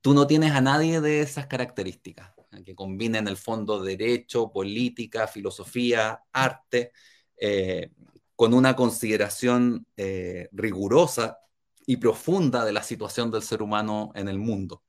tú 0.00 0.14
no 0.14 0.26
tienes 0.26 0.52
a 0.52 0.60
nadie 0.60 1.00
de 1.00 1.20
esas 1.22 1.46
características, 1.46 2.32
que 2.62 2.74
combinen 2.74 3.22
en 3.22 3.28
el 3.28 3.36
fondo 3.36 3.82
derecho, 3.82 4.52
política, 4.52 5.26
filosofía, 5.26 6.22
arte. 6.32 6.92
Eh, 7.36 7.90
con 8.36 8.54
una 8.54 8.74
consideración 8.76 9.86
eh, 9.96 10.48
rigurosa 10.52 11.38
y 11.86 11.96
profunda 11.98 12.64
de 12.64 12.72
la 12.72 12.82
situación 12.82 13.30
del 13.30 13.42
ser 13.42 13.62
humano 13.62 14.12
en 14.14 14.28
el 14.28 14.38
mundo. 14.38 14.82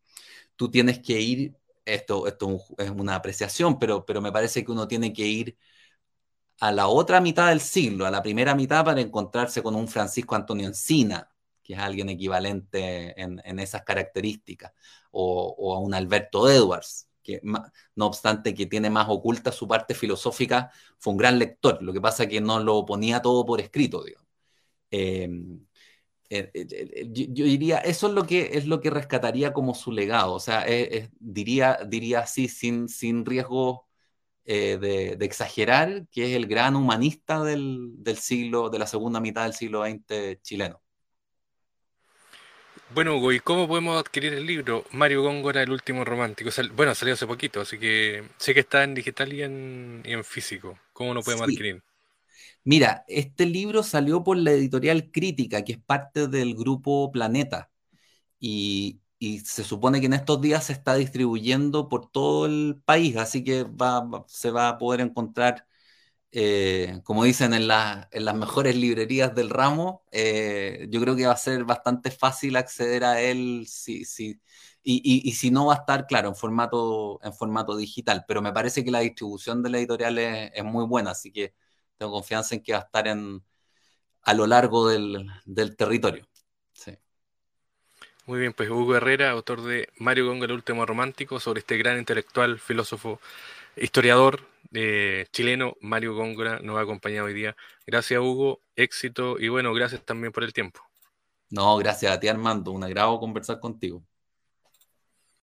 Tú 0.56 0.72
tienes 0.72 1.00
que 1.00 1.20
ir, 1.22 1.56
esto, 1.86 2.28
esto 2.28 2.60
es 2.78 2.90
una 2.90 3.16
apreciación, 3.16 3.78
pero, 3.80 4.06
pero 4.06 4.22
me 4.22 4.32
parece 4.32 4.64
que 4.66 4.72
uno 4.72 4.88
tiene 4.88 5.14
que 5.14 5.28
ir 5.28 5.58
a 6.60 6.72
la 6.72 6.88
otra 6.88 7.22
mitad 7.22 7.50
del 7.50 7.62
siglo, 7.62 8.06
a 8.06 8.12
la 8.12 8.24
primera 8.24 8.56
mitad, 8.56 8.86
para 8.86 9.02
encontrarse 9.02 9.62
con 9.62 9.76
un 9.76 9.88
Francisco 9.88 10.36
Antonio 10.36 10.68
Encina, 10.68 11.30
que 11.62 11.74
es 11.74 11.80
alguien 11.80 12.10
equivalente 12.10 13.20
en, 13.22 13.42
en 13.44 13.60
esas 13.60 13.84
características, 13.84 14.72
o, 15.12 15.76
a 15.76 15.80
un 15.80 15.94
Alberto 15.94 16.50
Edwards, 16.50 17.10
que 17.26 17.42
no 17.44 18.06
obstante 18.06 18.54
que 18.54 18.68
tiene 18.68 18.90
más 18.90 19.08
oculta 19.10 19.52
su 19.52 19.68
parte 19.68 19.96
filosófica, 19.96 20.72
fue 21.00 21.14
un 21.14 21.18
gran 21.18 21.40
lector. 21.40 21.82
Lo 21.84 21.92
que 21.94 22.02
pasa 22.02 22.28
que 22.28 22.42
no 22.42 22.60
lo 22.60 22.86
ponía 22.86 23.22
todo 23.22 23.46
por 23.46 23.60
escrito, 23.62 24.04
digamos. 24.04 24.28
Eh, 24.92 25.30
eh, 26.30 26.52
eh, 26.54 27.08
yo, 27.12 27.46
diría, 27.46 27.80
eso 27.80 28.08
es 28.08 28.14
lo 28.14 28.26
que 28.26 28.58
es 28.58 28.66
lo 28.68 28.82
que 28.82 28.90
rescataría 28.90 29.54
como 29.54 29.76
su 29.76 29.92
legado. 29.92 30.34
O 30.34 30.40
sea, 30.40 30.66
diría, 31.20 31.80
diría 31.88 32.22
así, 32.22 32.48
sin, 32.48 32.90
sin 32.90 33.26
riesgo 33.26 33.88
de, 34.46 35.18
exagerar, 35.22 36.08
que 36.10 36.32
es 36.32 36.36
el 36.36 36.48
gran 36.48 36.76
humanista 36.76 37.44
del, 37.44 37.94
del 38.04 38.18
siglo, 38.18 38.70
de 38.70 38.80
la 38.80 38.88
segunda 38.88 39.20
mitad 39.20 39.44
del 39.44 39.54
siglo 39.54 39.84
XX 39.86 40.42
chileno. 40.42 40.85
Bueno, 42.88 43.18
Hugo, 43.18 43.32
¿y 43.32 43.40
cómo 43.40 43.68
podemos 43.68 44.00
adquirir 44.00 44.34
el 44.34 44.46
libro? 44.46 44.86
Mario 44.92 45.24
Góngora, 45.24 45.62
El 45.64 45.72
último 45.72 46.06
romántico. 46.06 46.50
bueno, 46.74 46.94
salió 46.96 47.14
hace 47.16 47.26
poquito, 47.28 47.62
así 47.62 47.80
que 47.80 48.24
sé 48.38 48.54
que 48.54 48.60
está 48.62 48.84
en 48.84 48.94
digital 48.94 49.34
y 49.34 49.42
en, 49.44 50.02
y 50.06 50.14
en 50.14 50.24
físico. 50.24 50.80
¿Cómo 50.94 51.14
lo 51.14 51.24
podemos 51.24 51.48
adquirir? 51.48 51.82
Mira, 52.64 53.06
este 53.08 53.46
libro 53.46 53.84
salió 53.84 54.24
por 54.24 54.38
la 54.38 54.52
editorial 54.52 55.12
Crítica, 55.12 55.64
que 55.64 55.74
es 55.74 55.80
parte 55.80 56.28
del 56.28 56.56
grupo 56.56 57.12
Planeta. 57.12 57.70
Y, 58.40 59.02
y 59.20 59.40
se 59.42 59.64
supone 59.64 60.00
que 60.02 60.08
en 60.08 60.14
estos 60.14 60.42
días 60.42 60.66
se 60.66 60.74
está 60.74 60.96
distribuyendo 60.96 61.90
por 61.90 62.10
todo 62.12 62.46
el 62.48 62.82
país, 62.86 63.18
así 63.18 63.44
que 63.44 63.64
va, 63.66 64.26
se 64.28 64.52
va 64.52 64.70
a 64.70 64.78
poder 64.78 65.02
encontrar 65.02 65.68
eh, 66.38 67.00
como 67.06 67.24
dicen 67.24 67.54
en, 67.54 67.66
las 67.66 68.36
mejores 68.36 68.76
librerías 68.76 69.34
del 69.34 69.50
ramo, 69.50 70.04
eh, 70.12 70.86
yo 70.90 71.00
creo 71.00 71.16
que 71.16 71.26
va 71.28 71.32
a 71.32 71.38
ser 71.38 71.64
bastante 71.64 72.12
fácil 72.12 72.58
acceder 72.58 73.06
a 73.06 73.22
él 73.22 73.66
si, 73.70 74.04
si, 74.04 74.42
y, 74.84 75.32
si 75.32 75.50
no 75.50 75.68
va 75.68 75.76
a 75.76 75.78
estar, 75.78 76.06
claro, 76.08 76.28
en 76.28 76.36
formato, 76.36 77.22
en 77.24 77.34
formato 77.34 77.78
digital, 77.78 78.26
pero 78.28 78.42
me 78.42 78.52
parece 78.52 78.84
que 78.84 78.92
la 78.92 79.00
distribución 79.00 79.64
de 79.64 79.70
la 79.70 79.78
editorial 79.78 80.18
es, 80.18 80.64
muy 80.66 80.86
buena, 80.86 81.12
así 81.12 81.32
que 81.32 81.54
tengo 81.98 82.12
confianza 82.12 82.54
en 82.54 82.64
que 82.64 82.74
va 82.74 82.80
a 82.80 82.82
estar 82.82 83.08
en, 83.08 83.42
a 84.24 84.34
lo 84.34 84.46
largo 84.46 84.90
del, 84.90 85.32
territorio. 85.78 86.28
Muy 88.26 88.40
bien, 88.40 88.52
pues 88.52 88.70
Hugo 88.70 88.98
Herrera, 88.98 89.32
autor 89.32 89.62
de 89.62 89.88
Mario 90.00 90.28
Gonga, 90.28 90.48
el 90.48 90.52
último 90.52 90.86
romántico, 90.86 91.40
sobre 91.40 91.60
este 91.62 91.78
gran 91.78 91.98
intelectual, 91.98 92.60
filósofo, 92.60 93.22
historiador 93.78 94.54
eh, 94.76 95.26
chileno 95.32 95.76
Mario 95.82 96.16
Góngora 96.16 96.60
nos 96.62 96.78
ha 96.78 96.82
acompañado 96.82 97.28
hoy 97.28 97.34
día. 97.34 97.56
Gracias 97.88 98.20
Hugo, 98.22 98.62
éxito 98.76 99.38
y 99.40 99.50
bueno, 99.50 99.74
gracias 99.74 100.04
también 100.06 100.32
por 100.34 100.44
el 100.44 100.54
tiempo. 100.54 100.82
No, 101.50 101.78
gracias 101.78 102.12
a 102.12 102.20
ti 102.20 102.28
Armando, 102.28 102.72
un 102.72 102.84
agrado 102.84 103.20
conversar 103.20 103.60
contigo. 103.60 104.04